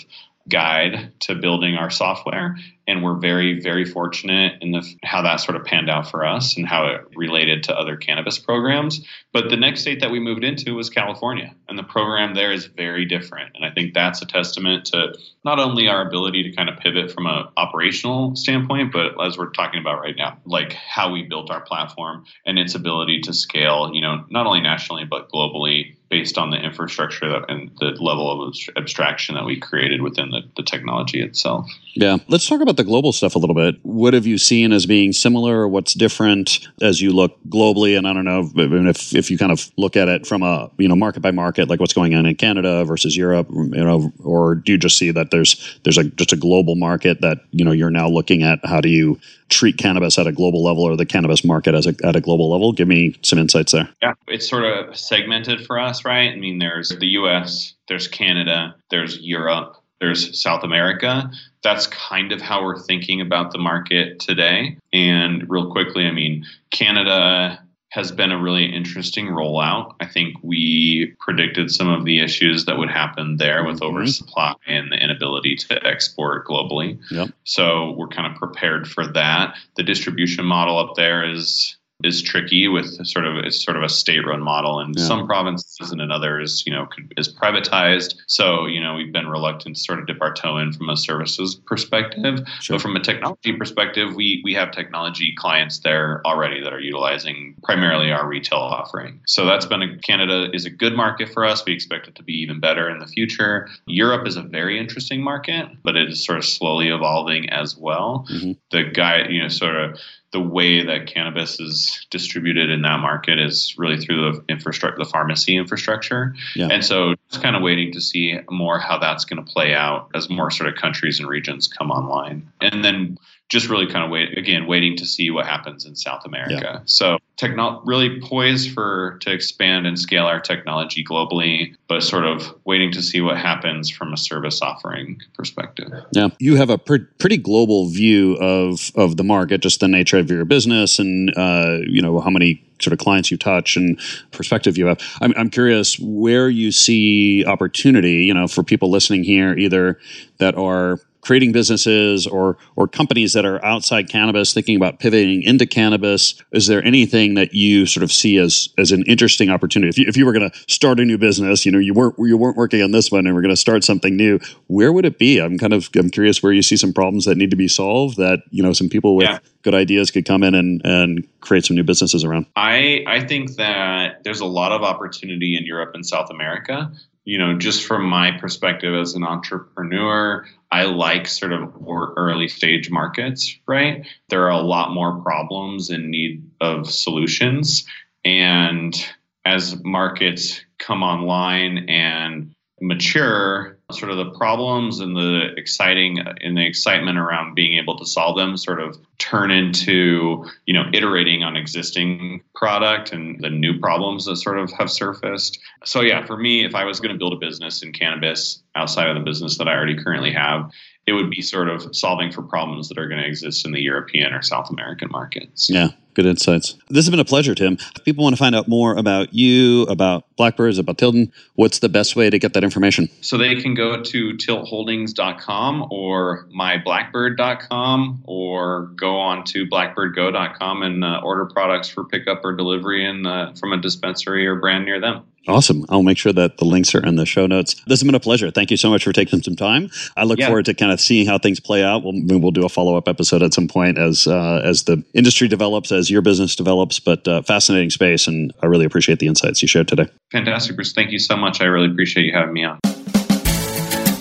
guide 0.49 1.11
to 1.19 1.35
building 1.35 1.75
our 1.75 1.89
software 1.89 2.57
and 2.87 3.03
we're 3.03 3.15
very 3.15 3.59
very 3.59 3.85
fortunate 3.85 4.53
in 4.61 4.71
the 4.71 4.83
how 5.03 5.21
that 5.21 5.37
sort 5.37 5.55
of 5.55 5.65
panned 5.65 5.89
out 5.89 6.09
for 6.09 6.25
us 6.25 6.55
and 6.57 6.67
how 6.67 6.87
it 6.87 7.01
related 7.15 7.63
to 7.63 7.77
other 7.77 7.95
cannabis 7.95 8.39
programs 8.39 9.05
but 9.33 9.49
the 9.49 9.57
next 9.57 9.81
state 9.81 9.99
that 9.99 10.11
we 10.11 10.19
moved 10.19 10.43
into 10.43 10.73
was 10.73 10.89
california 10.89 11.53
and 11.67 11.77
the 11.77 11.83
program 11.83 12.33
there 12.33 12.51
is 12.51 12.65
very 12.65 13.05
different 13.05 13.51
and 13.55 13.65
i 13.65 13.71
think 13.71 13.93
that's 13.93 14.21
a 14.21 14.25
testament 14.25 14.85
to 14.85 15.13
not 15.43 15.59
only 15.59 15.87
our 15.87 16.07
ability 16.07 16.43
to 16.43 16.55
kind 16.55 16.69
of 16.69 16.77
pivot 16.77 17.11
from 17.11 17.27
an 17.27 17.45
operational 17.57 18.35
standpoint 18.35 18.91
but 18.91 19.13
as 19.23 19.37
we're 19.37 19.49
talking 19.51 19.79
about 19.79 19.99
right 19.99 20.15
now 20.17 20.37
like 20.45 20.73
how 20.73 21.11
we 21.11 21.23
built 21.23 21.51
our 21.51 21.61
platform 21.61 22.25
and 22.45 22.57
its 22.57 22.75
ability 22.75 23.21
to 23.21 23.33
scale 23.33 23.91
you 23.93 24.01
know 24.01 24.23
not 24.29 24.45
only 24.45 24.61
nationally 24.61 25.03
but 25.03 25.29
globally 25.29 25.95
based 26.09 26.37
on 26.37 26.51
the 26.51 26.57
infrastructure 26.57 27.43
and 27.49 27.71
the 27.79 27.91
level 28.01 28.47
of 28.47 28.55
abstraction 28.77 29.35
that 29.35 29.45
we 29.45 29.59
created 29.59 30.01
within 30.01 30.31
the, 30.31 30.41
the 30.55 30.63
technology 30.63 31.21
itself. 31.21 31.69
Yeah. 31.95 32.17
Let's 32.27 32.47
talk 32.47 32.61
about 32.61 32.76
the 32.77 32.83
global 32.83 33.11
stuff 33.11 33.35
a 33.35 33.39
little 33.39 33.55
bit. 33.55 33.75
What 33.83 34.13
have 34.13 34.25
you 34.25 34.37
seen 34.37 34.71
as 34.71 34.85
being 34.85 35.13
similar 35.13 35.61
or 35.61 35.67
what's 35.67 35.93
different 35.93 36.67
as 36.81 37.01
you 37.01 37.11
look 37.11 37.37
globally? 37.49 37.97
And 37.97 38.07
I 38.07 38.13
don't 38.13 38.25
know 38.25 38.49
if, 38.55 39.13
if 39.15 39.29
you 39.29 39.37
kind 39.37 39.51
of 39.51 39.69
look 39.77 39.95
at 39.95 40.07
it 40.07 40.25
from 40.25 40.43
a, 40.43 40.69
you 40.77 40.87
know, 40.87 40.95
market 40.95 41.21
by 41.21 41.31
market, 41.31 41.69
like 41.69 41.79
what's 41.79 41.93
going 41.93 42.15
on 42.15 42.25
in 42.25 42.35
Canada 42.35 42.85
versus 42.85 43.17
Europe, 43.17 43.47
you 43.51 43.83
know, 43.83 44.11
or 44.23 44.55
do 44.55 44.71
you 44.73 44.77
just 44.77 44.97
see 44.97 45.11
that 45.11 45.31
there's, 45.31 45.79
there's 45.83 45.97
a, 45.97 46.05
just 46.05 46.33
a 46.33 46.37
global 46.37 46.75
market 46.75 47.21
that, 47.21 47.39
you 47.51 47.65
know, 47.65 47.71
you're 47.71 47.89
now 47.89 48.07
looking 48.07 48.43
at 48.43 48.59
how 48.63 48.81
do 48.81 48.89
you 48.89 49.19
treat 49.49 49.77
cannabis 49.77 50.19
at 50.19 50.27
a 50.27 50.31
global 50.31 50.63
level 50.63 50.83
or 50.83 50.95
the 50.97 51.05
cannabis 51.05 51.43
market 51.43 51.73
as 51.73 51.87
a, 51.87 51.95
at 52.03 52.15
a 52.15 52.21
global 52.21 52.51
level? 52.51 52.73
Give 52.73 52.87
me 52.87 53.15
some 53.21 53.39
insights 53.39 53.71
there. 53.71 53.89
Yeah. 54.01 54.13
It's 54.27 54.47
sort 54.47 54.65
of 54.65 54.97
segmented 54.97 55.65
for 55.65 55.79
us, 55.79 56.05
right? 56.05 56.31
I 56.31 56.35
mean, 56.35 56.59
there's 56.59 56.89
the 56.89 57.07
US, 57.07 57.73
there's 57.87 58.07
Canada, 58.07 58.75
there's 58.89 59.19
Europe, 59.19 59.76
there's 59.99 60.39
South 60.39 60.63
America. 60.63 61.31
That's 61.63 61.87
kind 61.87 62.31
of 62.31 62.41
how 62.41 62.63
we're 62.63 62.79
thinking 62.79 63.21
about 63.21 63.51
the 63.51 63.57
market 63.57 64.19
today. 64.19 64.77
And 64.93 65.49
real 65.49 65.71
quickly, 65.71 66.05
I 66.05 66.11
mean, 66.11 66.45
Canada 66.71 67.63
has 67.89 68.11
been 68.11 68.31
a 68.31 68.41
really 68.41 68.65
interesting 68.65 69.27
rollout. 69.27 69.95
I 69.99 70.07
think 70.07 70.35
we 70.43 71.15
predicted 71.19 71.71
some 71.71 71.87
of 71.87 72.03
the 72.03 72.19
issues 72.19 72.65
that 72.65 72.77
would 72.77 72.89
happen 72.89 73.37
there 73.37 73.63
with 73.63 73.79
mm-hmm. 73.79 73.95
oversupply 73.95 74.53
and 74.67 74.91
the 74.91 74.97
inability 74.97 75.55
to 75.55 75.87
export 75.87 76.45
globally. 76.45 76.99
Yep. 77.09 77.29
So 77.45 77.91
we're 77.97 78.09
kind 78.09 78.31
of 78.31 78.37
prepared 78.37 78.87
for 78.87 79.07
that. 79.13 79.55
The 79.77 79.83
distribution 79.83 80.45
model 80.45 80.77
up 80.77 80.95
there 80.95 81.27
is 81.27 81.76
is 82.03 82.21
tricky 82.21 82.67
with 82.67 83.05
sort 83.07 83.25
of 83.25 83.37
it's 83.37 83.63
sort 83.63 83.75
of 83.75 83.81
a 83.81 83.89
state-run 83.89 84.41
model 84.41 84.79
in 84.79 84.93
yeah. 84.95 85.03
some 85.03 85.25
provinces 85.25 85.91
and 85.91 85.99
in 85.99 86.11
others, 86.11 86.63
you 86.65 86.71
know, 86.71 86.87
is 87.17 87.33
privatized. 87.33 88.15
So 88.27 88.67
you 88.67 88.79
know, 88.79 88.93
we've 88.93 89.11
been 89.11 89.27
reluctant 89.27 89.75
to 89.77 89.81
sort 89.81 89.99
of 89.99 90.05
dip 90.05 90.21
our 90.21 90.33
toe 90.33 90.57
in 90.57 90.73
from 90.73 90.89
a 90.89 90.97
services 90.97 91.55
perspective, 91.55 92.47
sure. 92.61 92.75
but 92.75 92.81
from 92.81 92.95
a 92.95 92.99
technology 92.99 93.53
perspective, 93.53 94.15
we 94.15 94.41
we 94.43 94.53
have 94.53 94.71
technology 94.71 95.33
clients 95.35 95.79
there 95.79 96.21
already 96.25 96.61
that 96.61 96.71
are 96.71 96.79
utilizing 96.79 97.55
primarily 97.63 98.11
our 98.11 98.27
retail 98.27 98.59
offering. 98.59 99.19
So 99.25 99.45
that's 99.45 99.65
been 99.65 99.81
a, 99.81 99.97
Canada 99.97 100.49
is 100.53 100.65
a 100.65 100.69
good 100.69 100.95
market 100.95 101.29
for 101.29 101.45
us. 101.45 101.65
We 101.65 101.73
expect 101.73 102.07
it 102.07 102.15
to 102.15 102.23
be 102.23 102.33
even 102.33 102.59
better 102.59 102.89
in 102.89 102.99
the 102.99 103.07
future. 103.07 103.69
Europe 103.87 104.27
is 104.27 104.37
a 104.37 104.43
very 104.43 104.79
interesting 104.79 105.23
market, 105.23 105.67
but 105.83 105.95
it 105.95 106.09
is 106.09 106.23
sort 106.23 106.37
of 106.37 106.45
slowly 106.45 106.89
evolving 106.89 107.49
as 107.49 107.75
well. 107.75 108.27
Mm-hmm. 108.29 108.51
The 108.69 108.83
guy, 108.83 109.27
you 109.29 109.41
know, 109.41 109.49
sort 109.49 109.75
of 109.75 109.99
the 110.31 110.41
way 110.41 110.83
that 110.83 111.07
cannabis 111.07 111.59
is 111.59 112.05
distributed 112.09 112.69
in 112.69 112.81
that 112.81 112.99
market 112.99 113.39
is 113.39 113.75
really 113.77 113.97
through 113.97 114.33
the 114.33 114.43
infrastructure, 114.49 114.97
the 114.97 115.09
pharmacy 115.09 115.55
infrastructure. 115.55 116.35
Yeah. 116.55 116.67
And 116.69 116.83
so 116.83 117.15
just 117.29 117.41
kind 117.41 117.55
of 117.55 117.61
waiting 117.61 117.93
to 117.93 118.01
see 118.01 118.37
more 118.49 118.77
how 118.77 118.97
that's 118.97 119.23
going 119.23 119.43
to 119.43 119.51
play 119.51 119.73
out 119.73 120.09
as 120.13 120.29
more 120.29 120.51
sort 120.51 120.67
of 120.69 120.75
countries 120.75 121.19
and 121.19 121.29
regions 121.29 121.67
come 121.67 121.91
online. 121.91 122.51
And 122.59 122.83
then 122.83 123.17
just 123.47 123.69
really 123.69 123.87
kind 123.87 124.03
of 124.03 124.11
wait 124.11 124.37
again, 124.37 124.67
waiting 124.67 124.97
to 124.97 125.05
see 125.05 125.31
what 125.31 125.45
happens 125.45 125.85
in 125.85 125.95
South 125.95 126.25
America. 126.25 126.59
Yeah. 126.61 126.79
So 126.85 127.19
techno- 127.37 127.81
really 127.85 128.19
poised 128.19 128.71
for 128.73 129.17
to 129.21 129.31
expand 129.31 129.87
and 129.87 129.97
scale 129.97 130.25
our 130.25 130.39
technology 130.39 131.03
globally, 131.03 131.75
but 131.87 132.01
sort 132.01 132.25
of 132.25 132.53
waiting 132.65 132.91
to 132.91 133.01
see 133.01 133.21
what 133.21 133.37
happens 133.37 133.89
from 133.89 134.11
a 134.11 134.17
service 134.17 134.61
offering 134.61 135.19
perspective. 135.35 135.91
Yeah, 136.11 136.29
you 136.39 136.55
have 136.55 136.69
a 136.69 136.77
pre- 136.77 137.05
pretty 137.19 137.37
global 137.37 137.87
view 137.87 138.35
of 138.35 138.91
of 138.95 139.17
the 139.17 139.23
market, 139.23 139.61
just 139.61 139.79
the 139.79 139.87
nature 139.87 140.17
of 140.17 140.29
your 140.29 140.45
business, 140.45 140.99
and 140.99 141.31
uh, 141.37 141.77
you 141.87 142.01
know 142.01 142.19
how 142.19 142.29
many 142.29 142.63
sort 142.79 142.93
of 142.93 142.99
clients 142.99 143.31
you 143.31 143.37
touch 143.37 143.75
and 143.75 143.99
perspective 144.31 144.77
you 144.77 144.85
have. 144.85 144.99
I'm, 145.21 145.33
I'm 145.35 145.49
curious 145.49 145.97
where 145.99 146.49
you 146.49 146.71
see 146.71 147.43
opportunity, 147.45 148.23
you 148.23 148.33
know, 148.33 148.47
for 148.47 148.63
people 148.63 148.91
listening 148.91 149.23
here, 149.23 149.57
either 149.57 149.99
that 150.37 150.55
are 150.55 150.99
creating 151.27 151.51
businesses 151.51 152.25
or 152.25 152.57
or 152.77 152.87
companies 152.87 153.33
that 153.33 153.43
are 153.43 153.63
outside 153.65 154.07
cannabis 154.09 154.53
thinking 154.53 154.77
about 154.77 154.97
pivoting 154.97 155.43
into 155.43 155.65
cannabis 155.65 156.41
is 156.53 156.67
there 156.67 156.81
anything 156.85 157.33
that 157.33 157.53
you 157.53 157.85
sort 157.85 158.01
of 158.01 158.13
see 158.13 158.37
as 158.37 158.69
as 158.77 158.93
an 158.93 159.03
interesting 159.07 159.49
opportunity? 159.49 159.89
If 159.89 159.97
you, 159.97 160.05
if 160.07 160.15
you 160.15 160.25
were 160.25 160.31
going 160.31 160.49
to 160.49 160.57
start 160.73 161.01
a 161.01 161.05
new 161.05 161.17
business 161.17 161.65
you 161.65 161.71
know 161.73 161.79
you 161.79 161.93
weren't 161.93 162.15
you 162.17 162.37
weren't 162.37 162.55
working 162.55 162.81
on 162.81 162.91
this 162.91 163.11
one 163.11 163.27
and 163.27 163.35
we're 163.35 163.41
going 163.41 163.53
to 163.53 163.57
start 163.57 163.83
something 163.83 164.15
new 164.15 164.39
where 164.67 164.93
would 164.93 165.03
it 165.03 165.19
be? 165.19 165.39
I'm 165.39 165.57
kind 165.57 165.73
of 165.73 165.89
i'm 165.97 166.09
curious 166.09 166.41
where 166.41 166.53
you 166.53 166.61
see 166.61 166.77
some 166.77 166.93
problems 166.93 167.25
that 167.25 167.35
need 167.35 167.51
to 167.51 167.57
be 167.57 167.67
solved 167.67 168.15
that 168.15 168.39
you 168.49 168.63
know 168.63 168.71
some 168.71 168.87
people 168.87 169.17
with 169.17 169.27
yeah. 169.27 169.39
good 169.63 169.75
ideas 169.75 170.11
could 170.11 170.23
come 170.23 170.43
in 170.43 170.55
and 170.55 170.81
and 170.85 171.27
create 171.41 171.65
some 171.65 171.75
new 171.75 171.83
businesses 171.83 172.23
around. 172.23 172.45
I 172.55 173.03
i 173.05 173.19
think 173.19 173.57
that 173.57 174.23
there's 174.23 174.39
a 174.39 174.45
lot 174.45 174.71
of 174.71 174.81
opportunity 174.81 175.57
in 175.57 175.65
europe 175.65 175.91
and 175.93 176.05
south 176.05 176.29
america 176.29 176.89
you 177.27 177.37
know, 177.37 177.57
just 177.57 177.83
from 177.83 178.05
my 178.05 178.31
perspective 178.31 178.95
as 178.95 179.13
an 179.13 179.25
entrepreneur, 179.25 180.47
I 180.71 180.83
like 180.83 181.27
sort 181.27 181.51
of 181.51 181.73
early 182.15 182.47
stage 182.47 182.89
markets, 182.89 183.53
right? 183.67 184.07
There 184.29 184.45
are 184.45 184.51
a 184.51 184.61
lot 184.61 184.93
more 184.93 185.19
problems 185.19 185.89
in 185.89 186.09
need 186.09 186.49
of 186.61 186.89
solutions. 186.89 187.85
And 188.23 188.95
as 189.43 189.83
markets 189.83 190.61
come 190.79 191.03
online 191.03 191.89
and 191.89 192.53
mature, 192.79 193.76
sort 193.93 194.11
of 194.11 194.17
the 194.17 194.31
problems 194.31 194.99
and 194.99 195.15
the 195.15 195.53
exciting 195.55 196.19
and 196.19 196.57
the 196.57 196.65
excitement 196.65 197.17
around 197.17 197.55
being 197.55 197.77
able 197.77 197.97
to 197.97 198.05
solve 198.05 198.35
them 198.35 198.57
sort 198.57 198.81
of 198.81 198.97
turn 199.17 199.49
into 199.49 200.45
you 200.65 200.73
know 200.73 200.83
iterating 200.91 201.41
on 201.41 201.55
existing 201.55 202.43
product 202.53 203.13
and 203.13 203.41
the 203.41 203.49
new 203.49 203.79
problems 203.79 204.25
that 204.25 204.35
sort 204.35 204.59
of 204.59 204.69
have 204.73 204.91
surfaced. 204.91 205.57
So 205.85 206.01
yeah 206.01 206.25
for 206.25 206.35
me 206.35 206.65
if 206.65 206.75
i 206.75 206.83
was 206.83 206.99
going 206.99 207.13
to 207.13 207.17
build 207.17 207.31
a 207.31 207.37
business 207.37 207.81
in 207.81 207.93
cannabis 207.93 208.61
outside 208.75 209.07
of 209.07 209.15
the 209.15 209.23
business 209.23 209.57
that 209.57 209.69
i 209.69 209.73
already 209.73 209.95
currently 209.95 210.33
have 210.33 210.69
it 211.05 211.13
would 211.13 211.29
be 211.29 211.41
sort 211.41 211.69
of 211.69 211.95
solving 211.95 212.29
for 212.29 212.41
problems 212.41 212.89
that 212.89 212.97
are 212.97 213.07
going 213.07 213.21
to 213.21 213.27
exist 213.27 213.65
in 213.65 213.71
the 213.71 213.81
european 213.81 214.33
or 214.33 214.41
south 214.41 214.69
american 214.69 215.09
markets. 215.09 215.69
Yeah 215.69 215.91
Good 216.17 216.25
insights. 216.25 216.73
This 216.89 217.05
has 217.05 217.11
been 217.11 217.19
a 217.19 217.25
pleasure, 217.25 217.53
Tim. 217.53 217.73
If 217.95 218.03
people 218.03 218.23
want 218.23 218.35
to 218.35 218.39
find 218.39 218.55
out 218.55 218.67
more 218.67 218.97
about 218.97 219.35
you, 219.35 219.83
about 219.83 220.25
Blackbirds, 220.35 220.79
about 220.79 220.97
Tilden, 220.97 221.31
what's 221.53 221.77
the 221.77 221.89
best 221.89 222.15
way 222.15 222.31
to 222.31 222.39
get 222.39 222.53
that 222.53 222.63
information? 222.63 223.07
So 223.21 223.37
they 223.37 223.61
can 223.61 223.75
go 223.75 224.01
to 224.01 224.33
tiltholdings.com 224.33 225.89
or 225.91 226.47
myblackbird.com 226.59 228.23
or 228.23 228.87
go 228.95 229.19
on 229.19 229.43
to 229.43 229.67
blackbirdgo.com 229.67 230.81
and 230.81 231.03
uh, 231.03 231.21
order 231.23 231.45
products 231.45 231.87
for 231.87 232.03
pickup 232.03 232.43
or 232.43 232.55
delivery 232.55 233.05
in, 233.05 233.27
uh, 233.27 233.53
from 233.53 233.73
a 233.73 233.77
dispensary 233.77 234.47
or 234.47 234.55
brand 234.55 234.85
near 234.85 234.99
them. 234.99 235.23
Awesome. 235.47 235.85
I'll 235.89 236.03
make 236.03 236.17
sure 236.17 236.33
that 236.33 236.57
the 236.57 236.65
links 236.65 236.93
are 236.93 236.99
in 236.99 237.15
the 237.15 237.25
show 237.25 237.47
notes. 237.47 237.75
This 237.85 237.99
has 237.99 238.03
been 238.03 238.15
a 238.15 238.19
pleasure. 238.19 238.51
Thank 238.51 238.69
you 238.69 238.77
so 238.77 238.89
much 238.89 239.03
for 239.03 239.13
taking 239.13 239.41
some 239.41 239.55
time. 239.55 239.89
I 240.17 240.23
look 240.23 240.39
yeah. 240.39 240.47
forward 240.47 240.65
to 240.65 240.73
kind 240.73 240.91
of 240.91 240.99
seeing 240.99 241.25
how 241.25 241.37
things 241.37 241.59
play 241.59 241.83
out. 241.83 242.03
We'll, 242.03 242.39
we'll 242.39 242.51
do 242.51 242.65
a 242.65 242.69
follow 242.69 242.97
up 242.97 243.07
episode 243.07 243.41
at 243.41 243.53
some 243.53 243.67
point 243.67 243.97
as 243.97 244.27
uh, 244.27 244.61
as 244.63 244.83
the 244.83 245.03
industry 245.13 245.47
develops, 245.47 245.91
as 245.91 246.09
your 246.09 246.21
business 246.21 246.55
develops. 246.55 246.99
But 246.99 247.27
uh, 247.27 247.41
fascinating 247.43 247.89
space, 247.91 248.27
and 248.27 248.53
I 248.61 248.65
really 248.65 248.85
appreciate 248.85 249.19
the 249.19 249.27
insights 249.27 249.61
you 249.61 249.67
shared 249.67 249.87
today. 249.87 250.07
Fantastic, 250.31 250.75
Bruce. 250.75 250.93
Thank 250.93 251.11
you 251.11 251.19
so 251.19 251.37
much. 251.37 251.61
I 251.61 251.65
really 251.65 251.89
appreciate 251.89 252.25
you 252.25 252.33
having 252.33 252.53
me 252.53 252.65
on. 252.65 252.79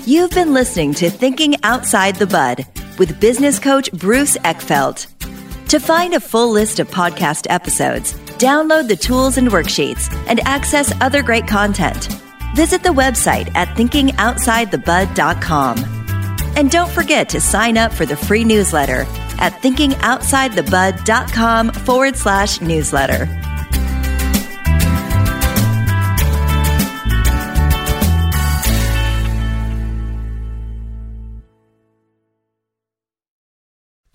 You've 0.05 0.31
been 0.31 0.55
listening 0.55 0.95
to 0.95 1.11
Thinking 1.11 1.57
Outside 1.65 2.15
the 2.17 2.29
Bud 2.29 2.65
with 2.99 3.21
business 3.21 3.59
coach 3.59 3.91
Bruce 3.93 4.37
Eckfeldt. 4.39 5.09
To 5.69 5.81
find 5.81 6.15
a 6.15 6.21
full 6.21 6.53
list 6.53 6.79
of 6.79 6.89
podcast 6.89 7.49
episodes 7.51 8.15
Download 8.39 8.87
the 8.87 8.97
tools 8.97 9.39
and 9.39 9.49
worksheets 9.49 10.15
and 10.27 10.41
access 10.41 10.93
other 11.01 11.23
great 11.23 11.47
content. 11.47 12.11
Visit 12.55 12.83
the 12.83 12.91
website 12.91 13.51
at 13.55 13.69
thinkingoutsidethebud.com. 13.77 15.79
And 16.57 16.71
don't 16.71 16.91
forget 16.91 17.31
to 17.31 17.41
sign 17.41 17.79
up 17.79 17.93
for 17.93 18.07
the 18.07 18.17
free 18.17 18.45
newsletter 18.45 19.07
at 19.39 19.53
thinkingoutsidethebud.com 19.63 21.73
forward 21.73 22.17
slash 22.17 22.61
newsletter. 22.61 23.46